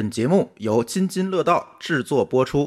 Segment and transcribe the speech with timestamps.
[0.00, 2.66] 本节目由津津乐道制作播出。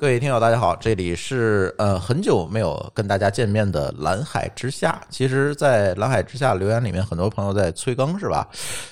[0.00, 5.00] 各位听友，大家好，这里是呃很久没有跟大家见面的蓝海之下。
[5.08, 8.48] 其实，在蓝海之下留言里面，很多朋友在催更，是吧？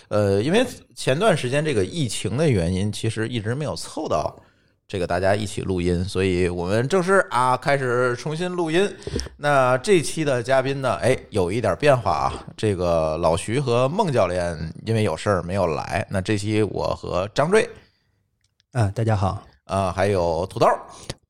[0.07, 4.33] 呃，因为前段时间这个疫情的原因，其实一直没有凑到
[4.93, 8.95] 这个大家一起录音，所以我们正式啊开始重新录音。
[9.39, 12.45] 那这期的嘉宾呢，哎，有一点变化啊。
[12.59, 17.67] 这个老徐和孟教练因为有事儿没有来，那这期我和张瑞
[18.73, 19.43] 啊，大家好。
[19.65, 20.67] 啊，还有土豆，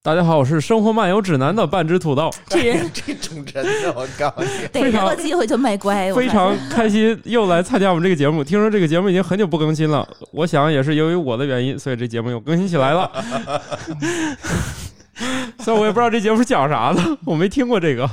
[0.05, 2.29] 大家好，我是《生活漫游指南》的半只土豆。
[2.49, 6.13] 这人 这种人，我告诉你，逮着个机会就卖乖。
[6.13, 8.43] 非常开心又来参加我们这个节目。
[8.43, 13.09] 听说这个节目已经很久不更新了，我想也是由于我的原因，所以这节目又更新起来了。
[15.63, 18.11] 所以我也不知道这节目讲啥的，我没听过这个。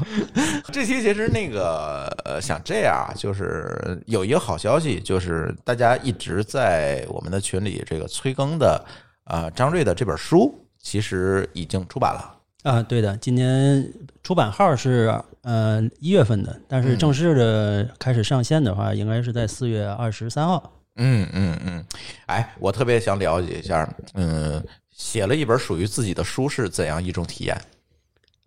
[0.72, 8.86] 这期其实那个呃，想这样，就是有一个好消息，就是大家一直在我们的群里这个催更的。
[9.26, 13.92] 啊，张瑞的这本书其实已经出版了啊，对的，今年
[14.24, 20.74] 出版号是呃一月份的，但是正式的开始上线的话，应该是在四月二十三号。
[20.96, 21.86] 嗯嗯嗯，
[22.26, 27.58] 哎，我特别想了解一下，嗯，写了一本属于自己的书是怎样一种体验？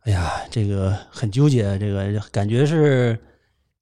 [0.05, 3.19] 哎呀，这个很纠结，这个感觉是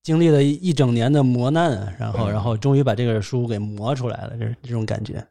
[0.02, 5.26] 经历了一整年的磨难，然后然后终于把这个书给磨出来了，这这种感觉。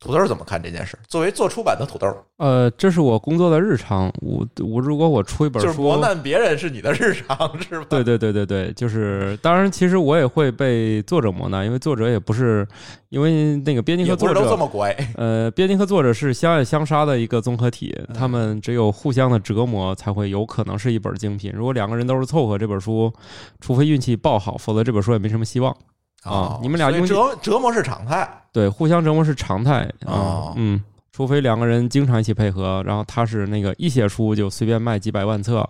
[0.00, 0.98] 土豆怎么看这件事？
[1.06, 2.06] 作为做出版的土豆，
[2.38, 4.10] 呃，这是我工作的日常。
[4.22, 7.86] 我我如果我出一本书，就是磨难别人是你的日常，是吧？
[7.90, 12.66] 对对对对对，就是当然，其实我也会被作者磨难，因为作者也不是
[13.10, 14.96] 因为那个编辑和作者都这么乖。
[15.16, 21.52] 呃，编辑和作者是相爱相杀的一个综合体，他们只有互相的折磨，才会有可能是一本精品。
[21.54, 23.12] 如果两个人都是凑合，这本书
[23.60, 25.76] 除非运气爆好，否则这本书也没什么希望。
[26.22, 30.82] 啊，你们俩折折磨是常态，对，互相折磨是常态啊，嗯，
[31.12, 35.68] 除非两个人经常一起配合，然后他是那个一写书就随便卖几百万册，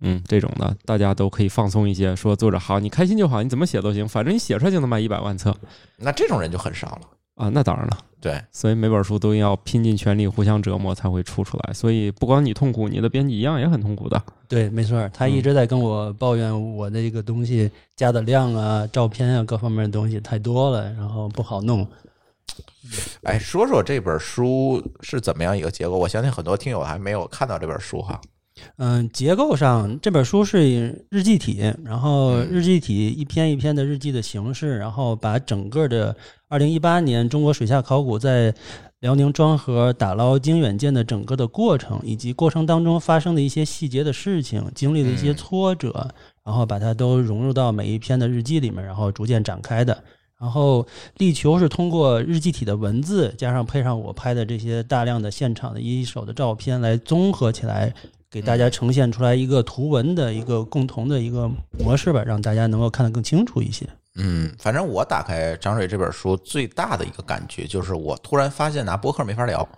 [0.00, 5.54] 嗯，这种的大家都可以放松一些，说作者好，你开心就好，你怎么写都行，反正你写出来就能卖一百万册，
[5.96, 7.00] 那这种人就很少了。
[7.36, 11.72] 啊，那当然了，对，所以每本书都要拼尽全力，互相折磨才会出出来。
[11.72, 14.22] 所以不光你痛苦，你的编辑一样也很痛苦的。
[14.46, 21.86] 对，没错，他一直在跟我抱怨我的这个东西加的量啊、照片啊各方面的东西太多了，然后不好弄。
[23.22, 25.96] 哎，说说这本书是怎么样一个结构？
[25.96, 28.20] 我相信很多听友还没有看到这本书哈。
[28.76, 36.14] 嗯，结构上这本书是日记体，然后日记体一篇一篇的日记的形式，然后把整个的
[36.48, 38.54] 二零一八年中国水下考古在
[39.00, 46.08] 辽宁庄河打捞经远舰的整个的过程，以及过程当中发生的一些细节的事情，经历的一些挫折，
[46.44, 50.04] 然后把它都融入到每一篇的日记里面，然后逐渐展开的。
[50.38, 50.86] 然后
[51.18, 57.92] 力求是通过日记体的文字，加上配上我拍的这些大量的现场的一手的照片来综合起来。
[58.30, 63.84] 给大家呈现出来一个图文的一个共同的一个模式吧，让大家能够看得更清楚一些。
[64.14, 69.68] 嗯，反正我打开张瑞这本书最大的一个感觉就是，我突然发现拿博客没法聊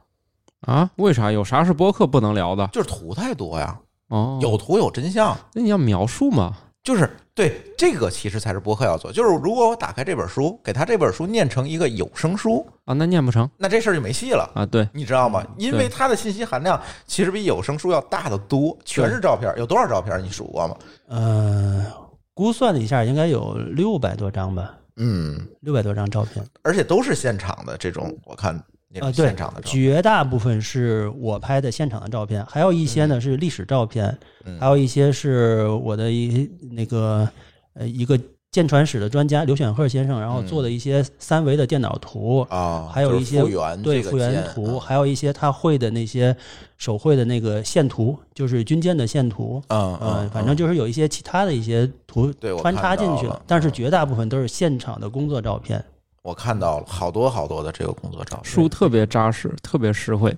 [0.63, 0.91] 啊？
[0.97, 1.33] 为啥？
[1.33, 2.67] 有啥是博客不能聊的？
[2.69, 3.79] 就是图太多呀。
[4.09, 6.59] 哦，有图有真相，那你要描述嘛？
[6.83, 9.11] 就是对这个，其实才是博客要做。
[9.11, 14.67] 就是如果我打开这本书，给他这本书念成一个有声书啊，那念不成，那这事儿就没戏了啊。
[14.67, 15.43] 对，你知道吗？
[15.57, 20.23] 因为它的信息含量其实比有声书要大得多，全是照片，有多少照片？
[20.23, 20.77] 你数过吗？
[21.09, 21.87] 呃，
[22.35, 24.75] 估算了一下，应该有六百多张吧。
[24.97, 28.63] 嗯，六百多张照片，而且都是现场的这种，我看。
[29.01, 34.17] 啊，对，绝大部分是我拍的现场的照片，还有一些呢是历史照片，
[34.61, 37.29] 还有一些是我的一那个
[37.75, 38.19] 呃一个
[38.51, 43.43] 舰船史的专家刘选鹤先生，然后做的一些三维的电脑图啊，还有一些
[43.83, 46.37] 对复原图，还有一些他绘的那些
[46.77, 55.83] 手绘的那个线图，就是军舰的线图，嗯嗯，反正就是有一些其他的一些图穿插进去了，但是绝大部分都是现场的工作照片。
[56.23, 60.37] 我看到了好多好多的这个工作照，书特别扎实，特别实惠，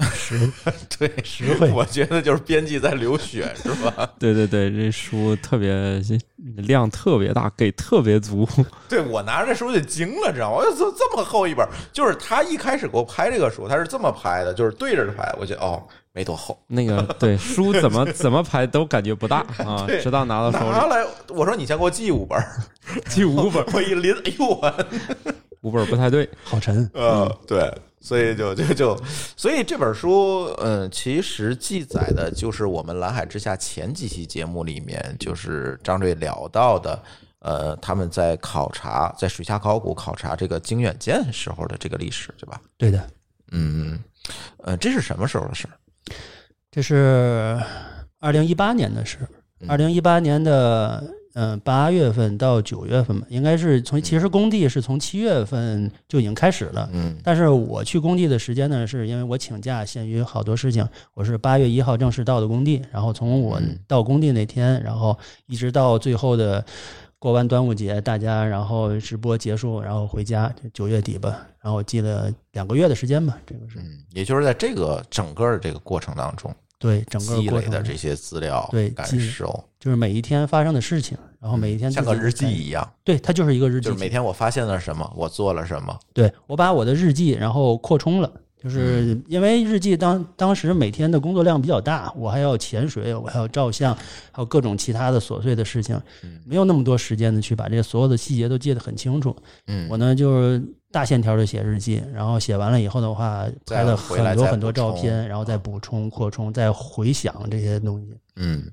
[0.00, 0.50] 实
[0.98, 1.70] 对实惠。
[1.70, 4.10] 我觉得就是编辑在流血，是吧？
[4.18, 6.00] 对对对，这书特别
[6.56, 8.48] 量特别大，给特别足。
[8.88, 10.56] 对我拿着这书就惊了，知道吗？
[10.56, 15.82] 我这这么厚一本，就是他一开始给我拍这个书，他是这么拍的，就是对着拍，我觉得哦。
[16.12, 20.72] 没多厚，那个对书怎么 怎么拍都感觉不大啊，直到拿到手里。
[20.72, 22.36] 拿来，我说你先给我寄五本，
[23.08, 24.74] 寄五本，我一拎，哎呦我，
[25.60, 26.90] 五本不太对，好沉。
[26.94, 29.00] 呃，对，所以就 就就，
[29.36, 37.02] 所以这本书，嗯，其实记载的就是我们蓝海之下前几期节目里面，就是张瑞聊到的，
[37.40, 42.60] 呃，他们在考察在水下考古考察这个经远舰时候的这个历史，对吧？
[42.78, 43.06] 对的，
[43.52, 43.98] 嗯，
[44.64, 45.68] 呃，这是什么时候的事？
[46.70, 47.60] 这是
[48.18, 49.18] 二零一八年的事，
[49.68, 51.19] 二零一八年的。
[51.34, 56.88] 嗯，八月份到九月份吧，应该是从其实工地是从七月份就已经开始了。
[56.92, 65.16] 嗯，但是我去工地的时间呢，是因为我请假，限于好多事情，我是八月一号正式到的工地，然后从我到工地那天，然后
[65.46, 66.64] 一直到最后的
[67.18, 73.78] 过完端午节，大家然后直播结束，然后回家，九月底吧，然后记了两个月的时间吧，这个是。
[73.78, 76.52] 嗯，也就是在这个整个的这个过程当中。
[76.80, 82.90] 对整个积累的这些资料，对感受，就是每一天发生的事情，然后每一天像个日记一样。
[83.04, 85.96] 对，它就是一个日记，就是每天我发现了什么，我做了什么。
[86.14, 88.32] 对我把我的日记然后扩充了，
[88.62, 93.94] 就是因为日记当当时每天的工作量比较大，我还要潜水，我还要照相，
[94.32, 96.00] 还有各种其他的琐碎的事情，
[96.44, 99.34] 没有那么多时间的去把这些所有的细节都记得很清楚。
[99.66, 100.62] 嗯，我呢就是。
[100.92, 108.08] 大线条的写日记，然后写完了以后的话，拍了很多很多照片，然后再补充、扩充、再回想这些东西。
[108.34, 108.64] 嗯，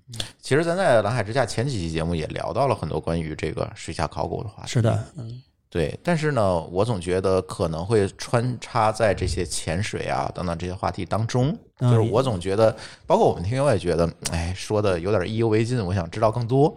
[0.42, 4.70] 其实咱在蓝海之下前几期节目也聊到了很多关于这个水下考古的话题。
[4.70, 5.98] 是的，嗯，对。
[6.04, 11.58] 但是呢，我总觉得可能会穿插在这些潜水啊等等这些话题当中。
[11.80, 12.76] 就是我总觉得，
[13.06, 16.76] 包括我们听友也觉得，哎，说的有点意犹未尽，我想知道更多。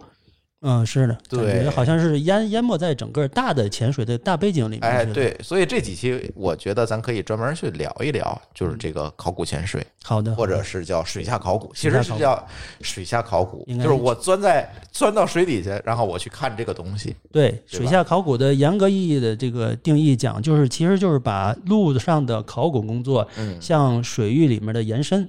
[0.63, 4.81] 嗯，是的，对，好像是淹淹没在整个大的潜水的大背景里面。
[4.81, 12.47] 哎，对，所以这几期我觉得咱可以专门去聊一聊，就是这个考古潜水，好的，或者是叫水下考古，其实是叫
[12.81, 17.15] 水下考古，就是我钻在钻到水底下，然后我去看这个东西。
[17.31, 23.27] 对，水下考古的严格意义的这个定义讲，就是其实就是把陆上的考古工作
[23.59, 25.27] 向水域里面的延伸。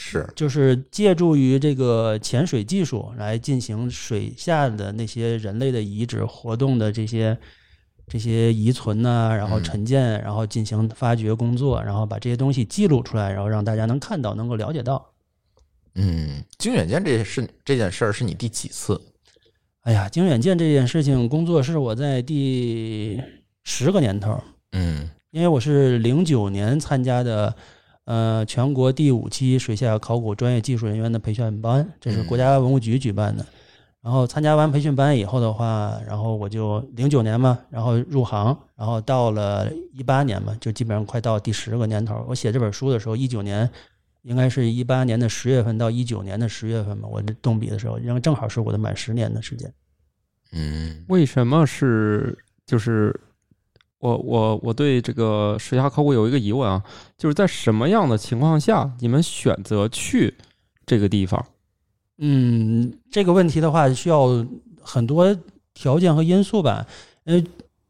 [0.00, 7.36] 是，就是借助于这个潜水技术来进行水下的那些人类的遗址活动的这些
[8.06, 15.04] 这些遗存呐，然后沉建，然后进行发掘工作，然后把这些东西记录出来，然后让大家能看到，能够了解到。
[15.96, 19.02] 嗯，经远舰这是这件事儿是你第几次？
[19.80, 23.20] 哎呀，经远舰这件事情工作是我在第
[23.64, 24.40] 十个年头。
[24.70, 27.52] 嗯，因为我是零九年参加的。
[28.08, 33.44] 呃，全国第五期水下考古专业技术人员的培训班，这是国家文物局举办的。
[34.00, 42.24] 然后参加完培训班以后的话，然后我就零九年嘛，然后入行，然后到了一八年嘛，就基本上快到第十个年头。
[42.26, 43.68] 我写这本书的时候，一九年
[44.22, 49.70] 应该是一八年的十月份到一九年的十月份嘛，我动笔的时候，因为正好是我的满十年的时间。
[50.52, 53.14] 嗯，为什么是就是？
[54.00, 56.82] 我我我对这个水下考古有一个疑问啊，
[57.16, 60.32] 就是在什么样的情况下你们选择去
[60.86, 61.44] 这个地方？
[62.18, 64.46] 嗯，这个问题的话需要
[64.80, 65.36] 很多
[65.74, 66.86] 条件和因素吧。
[67.24, 67.44] 嗯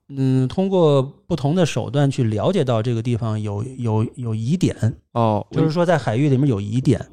[0.09, 4.75] 嗯，通过不同的手段去了解到这个地方有有有疑点
[5.13, 7.05] 哦，就是说在海域里面有疑点。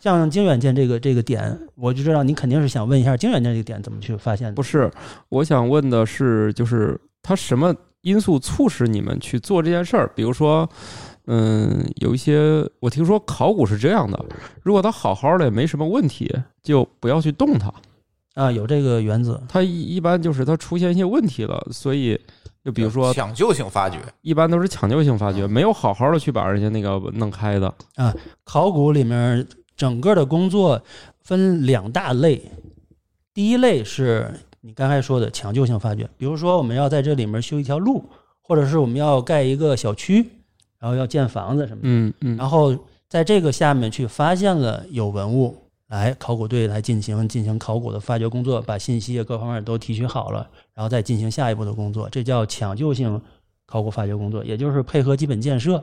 [0.00, 4.54] 像经远舰这个这个点，我就知道你肯定是想问一下经远舰这个点怎么去发现的。
[4.54, 4.90] 不是，
[5.28, 7.74] 我想问的是，就是它什么？
[8.02, 10.68] 因素促使你们去做这件事儿，比如说，
[11.26, 14.24] 嗯，有一些我听说考古是这样的：
[14.62, 16.30] 如果它好好的没什么问题，
[16.62, 17.72] 就不要去动它。
[18.34, 19.40] 啊，有这个原则。
[19.48, 22.18] 它一般就是它出现一些问题了，所以
[22.64, 27.72] 就比如说抢救性发掘，一般都是抢救性发掘，没有好好的去把人家那个弄开的。
[27.94, 28.12] 啊，
[28.44, 30.82] 考古里面整个的工作
[31.20, 32.50] 分两大类，
[33.32, 34.28] 第一类是。
[34.64, 38.04] 你刚才说的抢救性发掘，比如说我们要在这里面修一条路，
[38.40, 40.24] 或者是我们要盖一个小区，
[40.78, 42.72] 然后要建房子什么的，嗯嗯，然后
[43.08, 45.56] 在这个下面去发现了有文物，
[45.88, 53.20] 来考古队来进行进行考古的发掘工作，把信息各方面都提取好了，然后再进行下一步的工作，这叫抢救性
[53.66, 55.82] 考古发掘工作，也就是配合基本建设。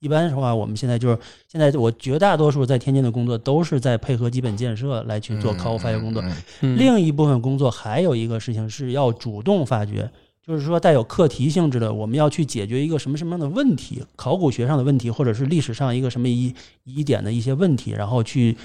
[0.00, 6.24] 一般的话，我们现在就是现在，我绝大多数在天津的工作都是在配合基本建设来去做考古发掘工作。
[6.60, 10.10] 另一部分工作还有一个事情是要主动发掘，
[10.42, 16.54] 就是说带有课题性质的，我们要去解决一个什么什么样的问题，考古学上的问题，或者是历史上一个什么疑
[16.84, 18.56] 疑点的一些问题，然后去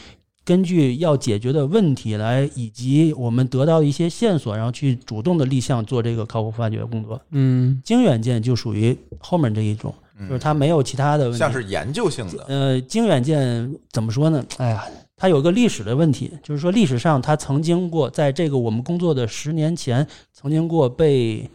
[0.46, 7.22] 根据要解决的问题来，以及我们得到一些线索，然后去主动的立项做这个考古发掘工作。
[7.32, 9.94] 嗯，经远舰就属于后面这一种。
[10.22, 12.46] 就是它没有其他的问题，像是研究性的。
[12.48, 14.44] 呃，经远舰怎么说呢？
[14.58, 14.86] 哎呀，
[15.18, 21.50] 它有个历史的问题，就是说历史上它曾经过，在这个我们工作的十年前，曾经过被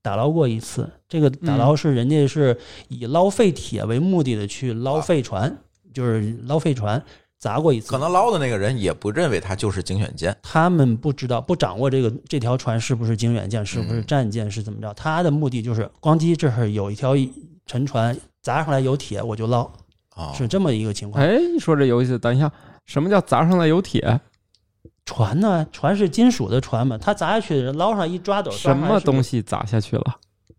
[0.00, 0.88] 打捞过一次。
[1.08, 2.56] 这个打捞是人家是
[2.88, 5.54] 以捞废铁为目的的去捞废船，
[5.92, 7.02] 就是捞废船
[7.38, 7.90] 砸过一次。
[7.90, 14.94] 可能捞的那个人也不认为它就是精选舰，他们不知道不掌握这个这条船是不是精远舰，是不是战舰，是怎么着？
[14.94, 17.14] 他的目的就是咣叽，这是有一条
[17.72, 19.62] 沉船砸上来有铁，我就捞，
[20.14, 21.24] 啊，是这么一个情况。
[21.24, 22.18] 哎，你说这有意思。
[22.18, 22.52] 等一下，
[22.84, 24.20] 什么叫砸上来有铁？
[25.06, 25.66] 船呢？
[25.72, 26.98] 船是金属的船嘛？
[26.98, 29.40] 它砸下去，捞上一抓斗，什么东西？
[29.40, 30.16] 砸下去了？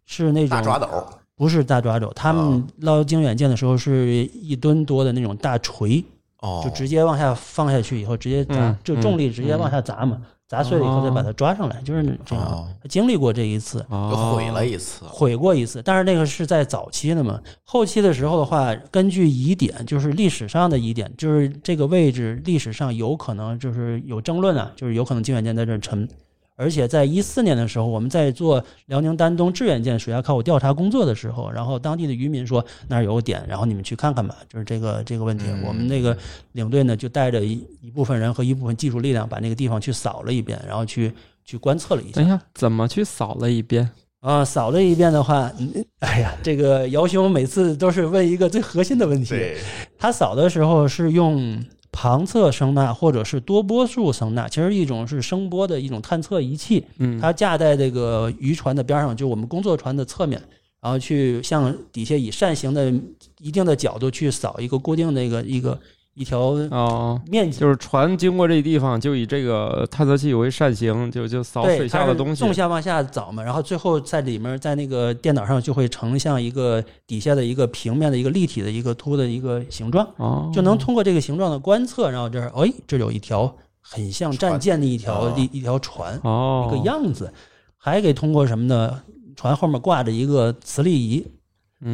[0.08, 0.88] 是那种大抓斗，
[1.36, 6.04] 不是大抓斗，他们捞精远舰的时候是一吨多的那种大锤，
[6.40, 17.42] 哦，就直接往下放下去以后，直接砸嗯，就重力直接往下砸嘛，砸碎了以后再把它抓上来，就是这样经历过这一次，毁了一次，毁过一次，但是那个是在早期的嘛。
[17.64, 26.08] 后期的时候的话，根据疑点，就是历史上的疑点，就是这个位置历史上有可能就是有争论啊，就是有可能金远舰在这沉。
[26.56, 35.46] 而且在一四年的时候，我们在做辽宁丹东致远舰水下考古调查工作的时候，然后当地的渔民说那儿有个点，然后你们去看看吧，就是这个这个问题。
[35.48, 36.18] 嗯我们那个
[36.52, 41.12] 领队呢，就带着一一部分人和一部分技术力量，把那个地方去扫了一遍，然后去
[41.46, 42.26] 去观测了一下等。
[42.26, 43.90] 一下，怎么去扫了一遍？
[44.20, 49.30] 啊，扫了一遍的话，嗯哎呀，这个姚兄每次都是问一个最核心的问题。
[49.30, 49.58] 对，
[49.98, 51.62] 他扫的时候是用
[51.94, 60.42] 旁侧声呐或者是多波束声呐，其实一种是声波的一种探测仪器，嗯，它架在这个渔船的边上，就我们工作船的侧面，
[60.82, 62.92] 然后去向底下以扇形的
[63.40, 65.80] 一定的角度去扫一个固定的一个一个
[66.16, 66.40] 一条
[66.70, 67.60] 哦，面积。
[67.60, 72.54] 就是船经过这地方，就以这个探测器为扇形，就就扫，水下的东西纵。
[72.54, 87.34] 向往下扫嘛，然后最后在里面，在那个电脑上就会成像一个底下的一个平面的一个立体的一个凸的一个形状，哦，就能通过这个形状的观测，然后这儿，哎，这有一条很像战舰的一条船一一条船，哦一个样子，
[87.78, 89.02] 还给通过什么呢？
[89.36, 91.32] 船后面挂着一个磁力仪，嗯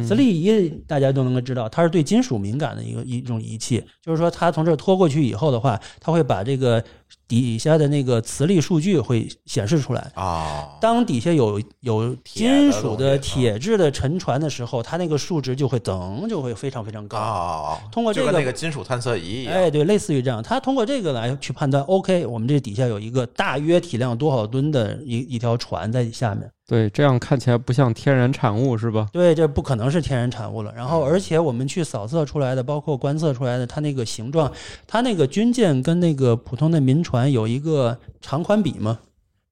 [0.06, 6.82] 磁力仪大家都能够知道，它是对金属敏感的一个一种仪器，就是说它从这拖过去以后的话，它会把这个
[7.28, 10.10] 底下的那个磁力数据会显示出来。
[10.14, 17.18] 啊，当底下有有金属的铁质的沉船的时候，它那个数值就会噔就会非常非常高。
[17.18, 26.50] 啊，通过这个那个金属探测仪哎，对，类似于这样，它通过这个来去判断，OK，我们这底下有一个大约体量多少吨的一一条船在下面。
[26.66, 29.08] 对，这样看起来不像天然产物是吧？
[29.12, 30.72] 对，这不可能是天然产物了。
[30.76, 34.52] 然后，而且我们去扫测出来的，包括观测出来的，它那个形状，
[34.86, 38.98] 它那个军舰跟那个普通的民船有一个长宽比嘛，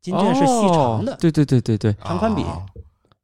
[0.02, 1.12] 军舰是细长的。
[1.12, 2.43] 哦，对对对对对，长宽比。
[2.43, 2.64] 啊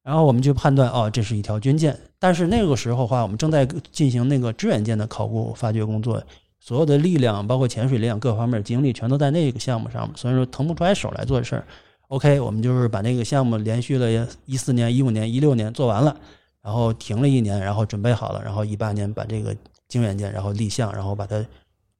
[0.04, 1.98] 然后我们就判断，哦，这是一条军舰。
[2.18, 6.22] 但是那个时候的话，我们正在进行那个支援舰的考古发掘工作，
[6.60, 11.64] 所有的力量，包括潜水力量各方面精力，全都在那个项目上面，所以说腾不出来手来做这事儿。
[12.08, 16.14] OK，我们就是把那个项目连续了一四年、一五年、一六年做完了，
[16.62, 19.56] 然后停了一年，然后准备好了，然后一八年把这个
[19.88, 21.42] 精远舰然后立项，然后把它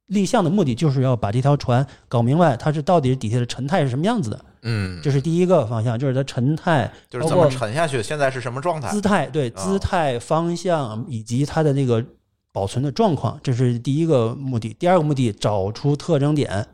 [0.07, 9.01] 立项的目的就是要把这条船搞明白它是到底底下的沉态是什么样子的，嗯，这是第一个方向，就是它沉态，就是怎么沉下去，现在是什么状态姿？
[9.01, 12.05] 态对啊姿态、方向以及它的那个
[12.51, 14.75] 保存的状况，这是第一个目的。
[14.79, 16.67] 第二个目的，找出特征点，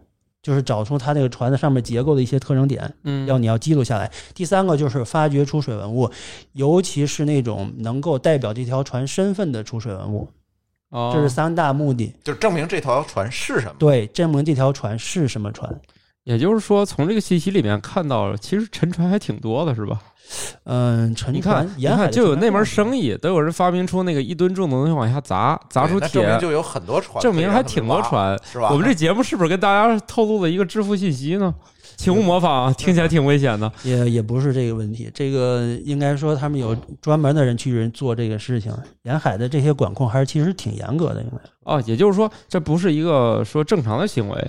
[0.43, 4.11] 就是找出它那个船的上面结构的一些特征点，嗯，要你要记录下来。
[4.35, 6.11] 第三个就是发掘出水文物，
[6.51, 10.29] 尤其是那种能够代表这条船身份的出水文物，
[10.91, 12.13] 哦，这是三大目的。
[12.24, 13.75] 就证明这条船是什么？
[13.79, 15.69] 对，证明这条船是什么船。
[16.24, 20.00] 也就是说，从这个信息里面看到，其实沉船还挺多的，是吧？
[20.65, 28.38] 嗯，沉你船看，你沿海看，就有那门生意，都有人发明出那个一吨重的东西往下砸，砸出铁证明铁，就有很多船，证明还挺多，船。
[28.43, 28.69] 是吧？
[28.71, 31.53] 我们这节目是不是跟大家透露了一个致富信息呢？
[32.01, 33.72] 请勿模仿啊，听起来挺危险的。
[33.84, 38.74] 也也不是这个问题，这个应该说他们有专门的人去人做这个事情。
[39.03, 41.38] 沿海的这些管控还是其实挺严格的，应该。
[41.72, 44.48] 哦，也就是说，这不是一个说正常的行为，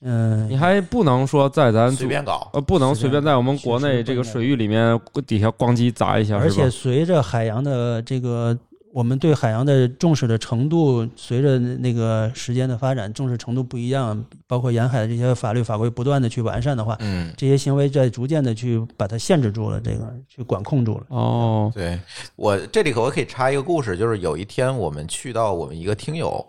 [0.00, 6.70] 嗯，你还不能说在咱随便搞，呃，不能随便在我们国内这个水域里面底下咣叽砸一下，而且？
[6.70, 8.56] 随着海洋的这个
[8.96, 21.04] 我们对海洋的重视的程度，随着那个时间的发展，重视程度不一样，包括沿海的这些法律法规不断的去完善的话，嗯，这些行为在逐渐的去把它限制住了，这个去管控住了。
[21.10, 22.00] 哦，对
[22.36, 26.42] 我这里可我可以插一个故事，就是有一天我们去到我们一个听友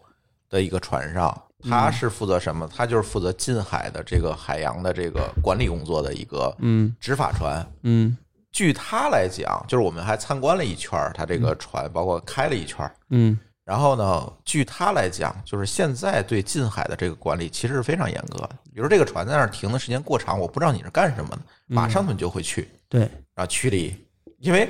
[0.49, 2.65] 的一个船上，他是负责什么？
[2.73, 7.67] 他就是负责近海的这个海洋的这个管理工作的一个嗯执法船。
[7.83, 8.15] 嗯
[8.57, 12.91] 据他来讲，就是我们还参观了一圈儿他这个船，包括开了一圈儿。
[13.11, 18.49] 嗯然后呢，据他来讲，就是现在对近海的这个管理其实是非常严格的。
[18.73, 23.01] 比如这个船在那儿停的时间过长，我不知道你是干什么的，马上他们就会去，对，
[23.35, 23.95] 然后驱离，
[24.39, 24.67] 因为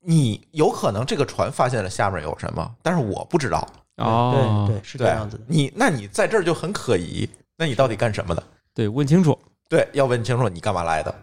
[0.00, 3.64] 你有可能这个船发现了下面有什么，但是我不知道。
[3.98, 5.44] 哦，对对，是这样子的。
[5.46, 7.28] 你，那你在这儿就很可疑。
[7.56, 8.42] 那你到底干什么的？
[8.74, 9.38] 对，问清楚。
[9.68, 11.14] 对，要问清楚你干嘛来的。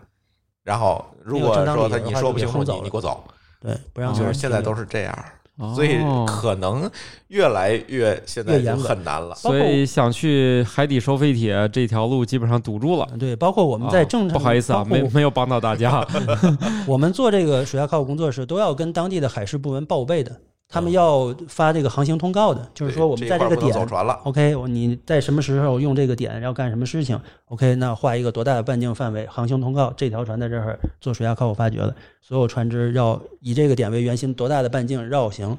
[0.64, 3.24] 然后如果说他你说不清楚，你你给我走。
[3.62, 5.14] 对，不让就是现在都是这样。
[5.58, 6.90] 哦所以可能
[7.28, 9.36] 越来越现在就很难了。
[9.36, 13.08] 所以想去海底收废铁这条路基本上堵住了。
[13.20, 16.04] 对，包括我们在正常、不好意思啊，没没有帮到大家。
[16.88, 20.36] 我们做这个水下考古工作时，都要跟当地的海事部门报备的。
[20.74, 24.20] 他们要发这个航行通告的，就是说我们在这个点走船了。
[24.24, 35.56] OK，你在什么时候用这个点要干什么事情？OK，那画一个多大的半径范围，航行通告，这条船在这儿做水下考古发掘了，所有船只要以这个点为圆心，多大的半径绕行。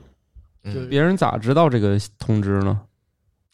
[0.64, 2.80] 嗯，别人咋知道这个通知呢？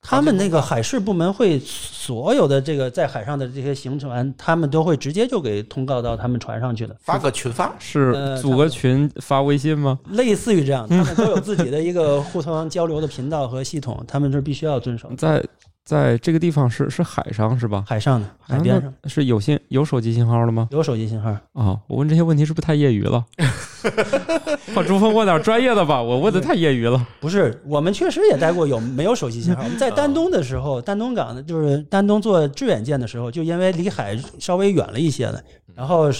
[0.03, 9.99] 他们那个海事部门会所有的这个在海上的这些行船，他们都会直接就给通告到他们船上去的，发个群发，是组个群发微信吗？
[10.11, 15.11] 类似于这样， 他们都有自己的一个互相交流的频道和系统，他们是必须要遵守。
[15.17, 15.45] 在
[15.85, 17.85] 在这个地方是是海上是吧？
[17.87, 20.69] 海上的海边上是有信有手机信号了吗？
[20.71, 21.79] 有手机信号啊！
[21.87, 23.25] 我问这些问题是不是太业余了？
[24.75, 27.07] 把朱峰问点专业的吧，我问的太业余了。
[27.21, 29.63] 不是，我们确实也待过有没有手机信号。
[29.63, 35.41] 我们在 丹东的时候，丹东港的就是丹东做致远舰的时候，就因为离海稍微远了一些了，
[35.75, 36.11] 然后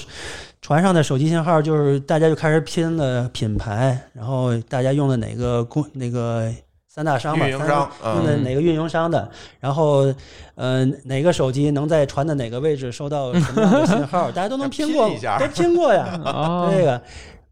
[0.61, 6.51] 船上的手机信号就是大家就开始拼了品牌，然后大家用的哪个公那个。
[6.93, 10.13] 三大商吧，运营商用的哪个运营商的，然后，
[10.57, 16.21] 呃，哪个手机能在船的哪个位置收到什么样的信号， 大家都能拼过，都拼过呀。
[16.25, 17.01] 哦、这个，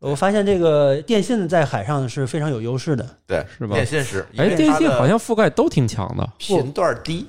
[0.01, 3.75] 我发现这个电信在海上是非常有优势的，对，是吧？
[3.75, 7.27] 电信是，哎，电信好像覆盖都挺强的，频段低。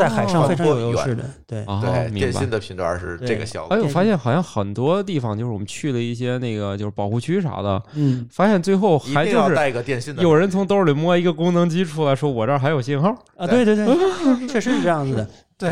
[0.00, 3.76] 在海上非常有优势的，对对，电信的频段是这个效果。
[3.76, 13.86] 哎，我发现好像很多地方，就是我们去了一些那个就是保护区啥的，嗯，发现最后还就是带个电信的，有人从兜里摸一个功能机出来，说我这儿还有信号啊，对对对，
[14.50, 15.70] 确实是这样子的，对。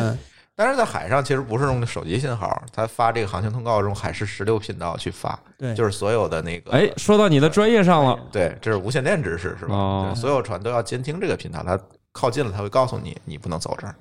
[0.57, 6.71] 但是在海上其实不是用的手机信号，它发这个航行通告用海事十六频道去发，对，就是所有的那个。
[6.71, 9.75] 哎，说到你的专业上了，对，这是无线电知识是吧？
[9.75, 11.79] 哦、所有船都要监听这个频道，它
[12.13, 13.95] 靠近了，它会告诉你你不能走这儿。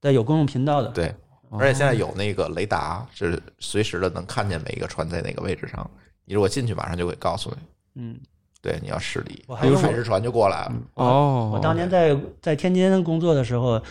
[0.00, 0.88] 对，有公用频道的。
[0.88, 1.14] 对，
[1.50, 5.88] 而且现在有那个雷达，就是随时的能看见每一个船在哪个位置上。
[6.24, 7.56] 你如果进去，马上就会告诉你。
[8.00, 8.18] 嗯，
[8.62, 10.72] 对，你要驶离，我还有海事船就过来了。
[10.94, 13.82] 哦，我当年在在天津工作的时候，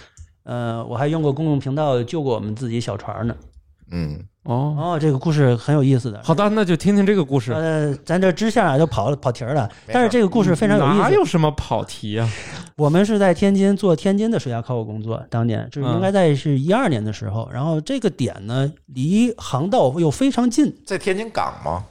[0.48, 3.36] 呃，我还用过公共频道救过我们自己小船呢。
[3.92, 6.22] 嗯，哦哦，这个故事很有意思的。
[6.24, 7.52] 好的，那就听听这个故事。
[7.52, 10.98] 呃，咱这支线啊就跑了跑题了，但是这个故事非常有意思。
[10.98, 12.30] 哪有什么跑题啊？
[12.78, 21.84] 我们是在天津做天津的水下考古工作，当年就是应该在是一二年的时候，然后这个点呢离航道又非常近，在天津港吗？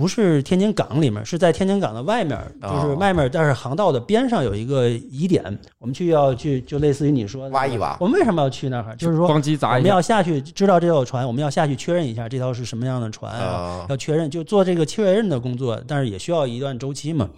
[0.00, 5.44] 不是天津港里面，是在天津港的外面，就是外面，但是航道的边上有一个疑点，
[5.78, 7.94] 我们去要去，就类似于你说挖一挖。
[8.00, 8.96] 我们为什么要去那儿？
[8.96, 17.28] 就是说，光机砸我们要下去，知道这条船，我们要下去确认一下这条是什么样的船，啊、要确认就做这个确认的工作，但是也需要一段周期嘛。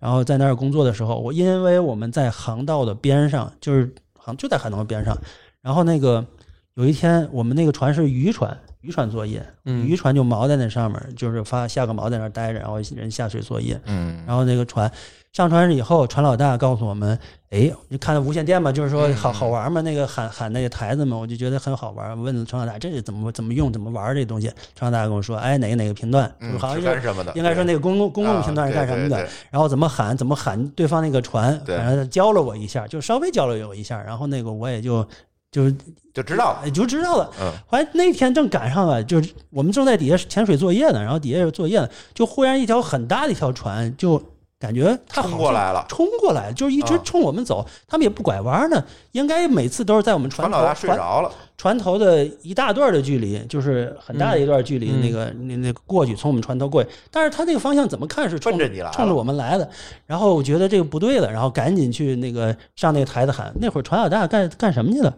[0.00, 5.16] 然后在那儿工作的时候，我因为我们在航道的边上，就是航就在航道边上，
[5.62, 6.26] 然后那个
[6.80, 8.56] 有一天我们那个船是渔船。
[8.82, 13.78] 渔船作业，嗯渔船就锚在那上面，就是发下个锚在那儿待着，然后人下水作业。
[13.84, 14.90] 嗯，然后那个船
[15.34, 17.18] 上船以后，船老大告诉我们，
[17.50, 22.18] 哎，你看到无线电嘛，就是说好好玩嘛，那个喊喊那个台子嘛，我就觉得很好玩。
[22.22, 24.50] 问船老大这是怎么怎么用怎么玩这东西？
[24.74, 26.80] 船老大跟我说，哎，哪个哪个频段，嗯、好像是
[27.34, 35.06] 应该说那个公共公共频段是干什么的，然后怎么喊怎么喊对方那个船，反正教了我一下，就稍微教了我一下，然后那个我也就。
[35.50, 35.74] 就是
[36.14, 37.30] 就知道了，就知道了。
[37.40, 44.22] 嗯，后来那天正赶上了，就是我们正在底下潜水作业呢，然后底下有作业呢，就忽然一条很大的一条船，就
[44.60, 59.66] 感觉他冲过来了，冲过来，就是一直冲我们走，嗯、他们也不拐弯呢，应该每次都是在我们船头老大睡着了，船头的一大段的距离，就是很大的一段距离，嗯、那个那那个过去，从我们船头过去，但是他那个方向怎么看是冲着你来，冲着我们来的，
[60.04, 65.14] 然后我觉得这个不对了，然后赶紧去那个上那个台子喊，那会儿船老大干干什么去了？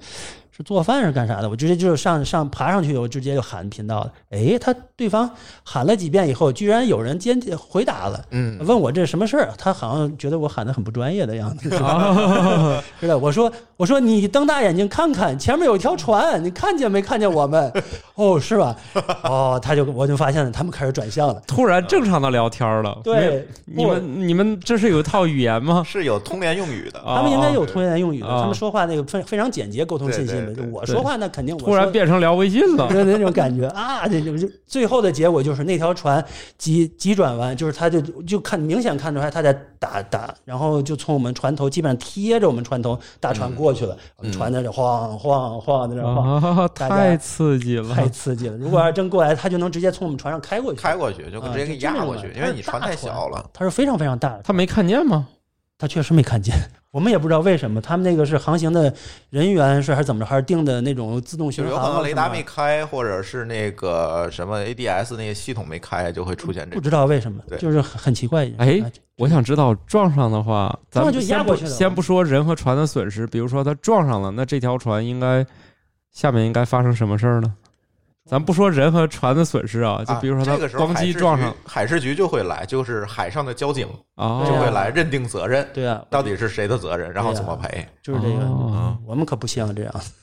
[0.54, 1.48] 是做饭是干啥的？
[1.48, 4.12] 我直接就上上爬上去，我直接就喊频道了。
[4.30, 5.30] 哎，他对方
[5.64, 9.48] 喊了几遍以后，居然有人接回答了，嗯，问我这是什么事儿？
[9.56, 11.70] 他好像觉得我喊的很不专业的样子，
[13.00, 13.16] 是的。
[13.16, 17.72] 我说我说你瞪大眼睛看看，前面有一条船，你看见没看见我们？
[18.16, 18.76] 哦，是吧？
[19.24, 23.00] 哦，他就我就发现了，他们开始转向了，突然正常的聊天了。
[23.02, 25.82] 对，你们你们这是有一套语言吗？
[25.86, 32.88] 是有通联用语的，他们应该有通联用语的，哦、他们说话那个非非常简洁，沟通信息对对我说话那肯定我突然变成聊微信了。
[32.88, 36.24] 对那种感觉 啊，这就就最后的结果就是那条船
[36.58, 47.94] 急急转弯，就是他就就看明显看出来他在打打，然后就从我们船头基本上贴着我们船头大船过去了，我们船在这晃晃晃在这晃，啊，太刺激了！
[47.94, 48.56] 太刺激了。
[48.56, 53.44] 如果要真过来，他就能直接从我们船上开过去，开过去就啊直接给压过去，的因为你船太小了。
[53.52, 54.40] 它是非常非常大的。
[54.44, 55.26] 他没看见吗？
[55.82, 56.54] 他确实没看见，
[56.92, 57.80] 我们也不知道为什么。
[57.80, 58.94] 他们那个是航行的
[59.30, 61.74] 人员是还是怎么着，还是定的那种自动巡航？
[61.74, 66.74] 有可能雷达没开，或者是那个什么 ADS 那个系统没开，就会出现这种。
[66.76, 68.48] 不知道为什么，对就是很很奇怪。
[68.58, 68.80] 哎
[69.16, 75.44] 我想知道撞上的话，咱们就们先不压过去了先不说人和船的损失，比如说他撞上了，那这条船应该
[76.12, 77.52] 下面应该发生什么事儿呢？
[78.28, 87.86] 咱不说人和船的损失啊，就比如说它啊这个时候咣海事局叽撞上海事局就会来，就是海上的交警啊，就会来认定责任，对啊，到底是谁的责任，然后怎么赔。
[88.02, 88.44] 就是这个。
[88.44, 89.94] 哦我们可不希望这样。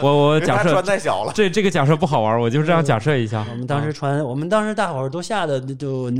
[0.00, 3.44] 我我假设船太小了，这这个假设不好玩，我就这样假设一下。
[3.50, 6.10] 我们当时船，我们当时大伙儿都吓得就。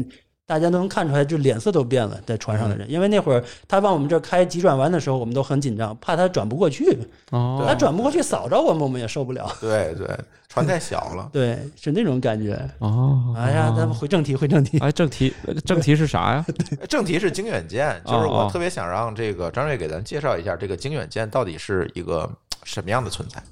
[0.46, 6.96] 大家都能看出来，就脸色都变了，在船上的人，因为那会儿他往我们这儿开急转弯的时候，我们都很紧张，怕他转不过去，
[7.32, 9.50] 哦，他转不过去扫着我们，我们也受不了。
[9.60, 10.08] 对对，
[10.48, 11.28] 船太小了。
[11.34, 12.56] 对，是那种感觉。
[12.78, 14.78] 哦，哎呀，咱们回正题， 回正题。
[14.78, 16.46] 哎，正题正题是啥呀？
[16.88, 22.30] 正题是经远舰，就是我特别想让这个张瑞给咱介绍一下这个经远舰到底是一个
[22.62, 23.42] 什么样的存在。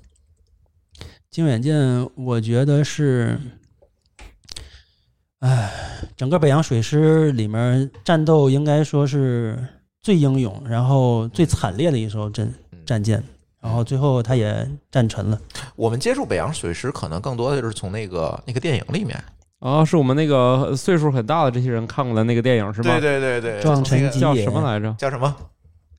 [1.29, 3.37] 经远舰，我觉得是，
[5.45, 5.71] 哎，
[6.17, 9.63] 整个北洋水师里面战斗应该说是
[10.01, 12.51] 最英勇，然后最惨烈的一艘战
[12.87, 13.23] 战舰，
[13.61, 15.39] 然后最后他也战沉了。
[15.77, 19.23] 我们接触北洋水师，可能更多的就是从那个那个电影里面，
[19.59, 22.99] 哦，是我们那个岁数很大的这些人看过的那个电影是吗？
[22.99, 24.95] 对对对对，撞从那个叫沉机也什么来着？
[24.99, 25.37] 叫什么？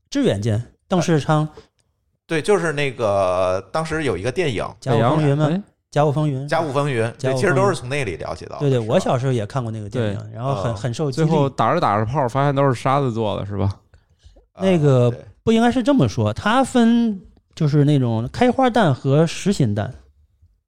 [0.10, 1.48] 致远舰，邓世昌，
[2.26, 5.64] 对，就是那个当时有一个电影《甲午风云嘛，
[5.96, 6.46] 哎甲午风云。
[6.48, 8.60] 甲午风云》，对，其实都是从那里了解到的。
[8.60, 11.50] 对对，我小时候也看过那个电影，然后很嗯很受激最后。
[11.50, 13.70] 打着打着炮，发现都是沙子做的，是吧？
[14.60, 15.12] 那个
[15.44, 17.22] 不应该是这么说，它分
[17.56, 19.94] 就是那种开花弹和实心弹，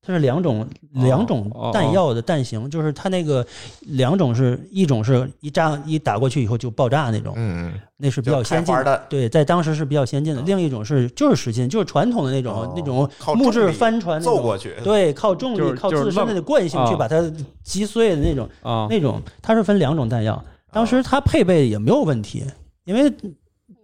[0.07, 3.45] 它是两种两种哦弹药的弹型，就是它那个
[3.81, 9.03] 两种是一种是一炸一打过去以后就爆炸那种，嗯，嗯那是比较先进的。
[9.09, 10.41] 对，在当时是比较先进的。
[10.41, 14.21] 嗯另一种是就是实心，就是传统的那种、哦那种木质帆船。
[14.21, 17.21] 揍过去，对，靠重力、就是靠自身的惯性去啊把它
[17.63, 20.41] 击碎的那种，啊，那种它是分两种弹药。
[20.71, 22.45] 当时它配备也没有问题，
[22.85, 23.11] 因为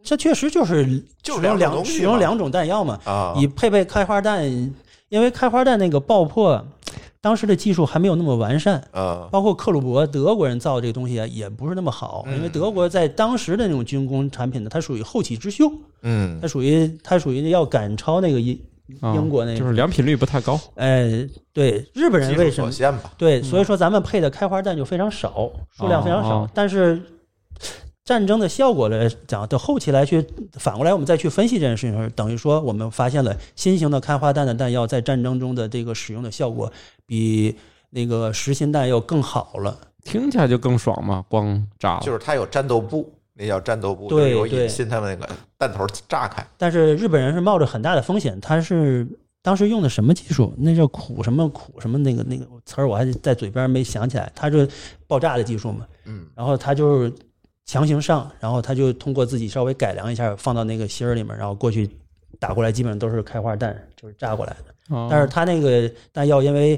[0.02, 0.86] 这确实就是
[1.26, 4.42] 使用两使用两种弹药嘛，啊，以配备开花弹，
[5.14, 6.66] 因为开花弹那个爆破，
[7.22, 8.84] 当时的技术还没有那么完善。
[8.92, 15.72] 啊包括克虏伯德国人造这个东西啊，也不是那么好，嗯因为德国在当时的那种军工产品呢，它属于后起之秀，
[16.02, 20.60] 嗯它属于它属于要赶超那个英国那个就是良品率不太高。
[20.74, 23.00] 哎，对，日本人为什么？
[23.16, 26.50] 对，所以说咱们配的开花弹就非常少，数量非常少。
[26.56, 27.00] 但是
[28.06, 36.72] 战争的效果来讲，到后期来去反过来，我们再去分析这件事情时，等于说我们发现了新型的开花弹的弹药在战争中的这个使用的效果
[37.06, 37.56] 比
[37.92, 39.78] 那个实心弹要更好了。
[40.04, 42.02] 听起来就更爽嘛，光炸了。
[42.02, 46.46] 就是它有战斗部，那叫战斗部，对就是有对引信他们那个弹头炸开。
[46.58, 49.08] 但是日本人是冒着很大的风险，他是
[49.42, 50.54] 当时用的什么技术？
[50.58, 54.30] 那叫苦什么苦什么那个那个词儿，我还在嘴边没想起来。
[54.36, 54.68] 他是
[55.08, 57.14] 爆炸的技术嘛，嗯然后他就是
[57.66, 61.90] 强行上，然后他就通过自己稍微改良一下，放到那个芯儿里面，然后过去
[62.40, 64.74] 打过来，基本上都是开花弹，就是炸过来的。
[64.90, 66.78] 哦但是他那个弹药因为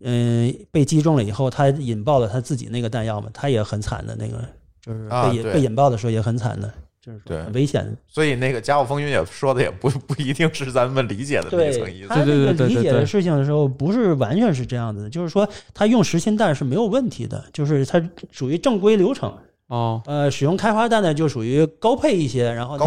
[0.00, 4.44] 嗯、被击中了以后，他引爆了他自己那个弹药嘛，他也很惨的那个，
[4.82, 6.70] 就是被引、啊被引爆的时候也很惨的，
[7.00, 7.96] 就是说对很危险的。
[8.06, 12.08] 所以那个《甲午风云》也说的也不不一定是咱们理解的那一层意对，思。
[12.08, 17.98] 他那对对个理解的对对对事情的时候，不是完全是这样子的，就是说他用实心弹是没有问题的，就是它
[18.30, 19.34] 属于正规流程。
[19.68, 22.78] 哦，呃，使用开花弹呢，就属于高配一些，然后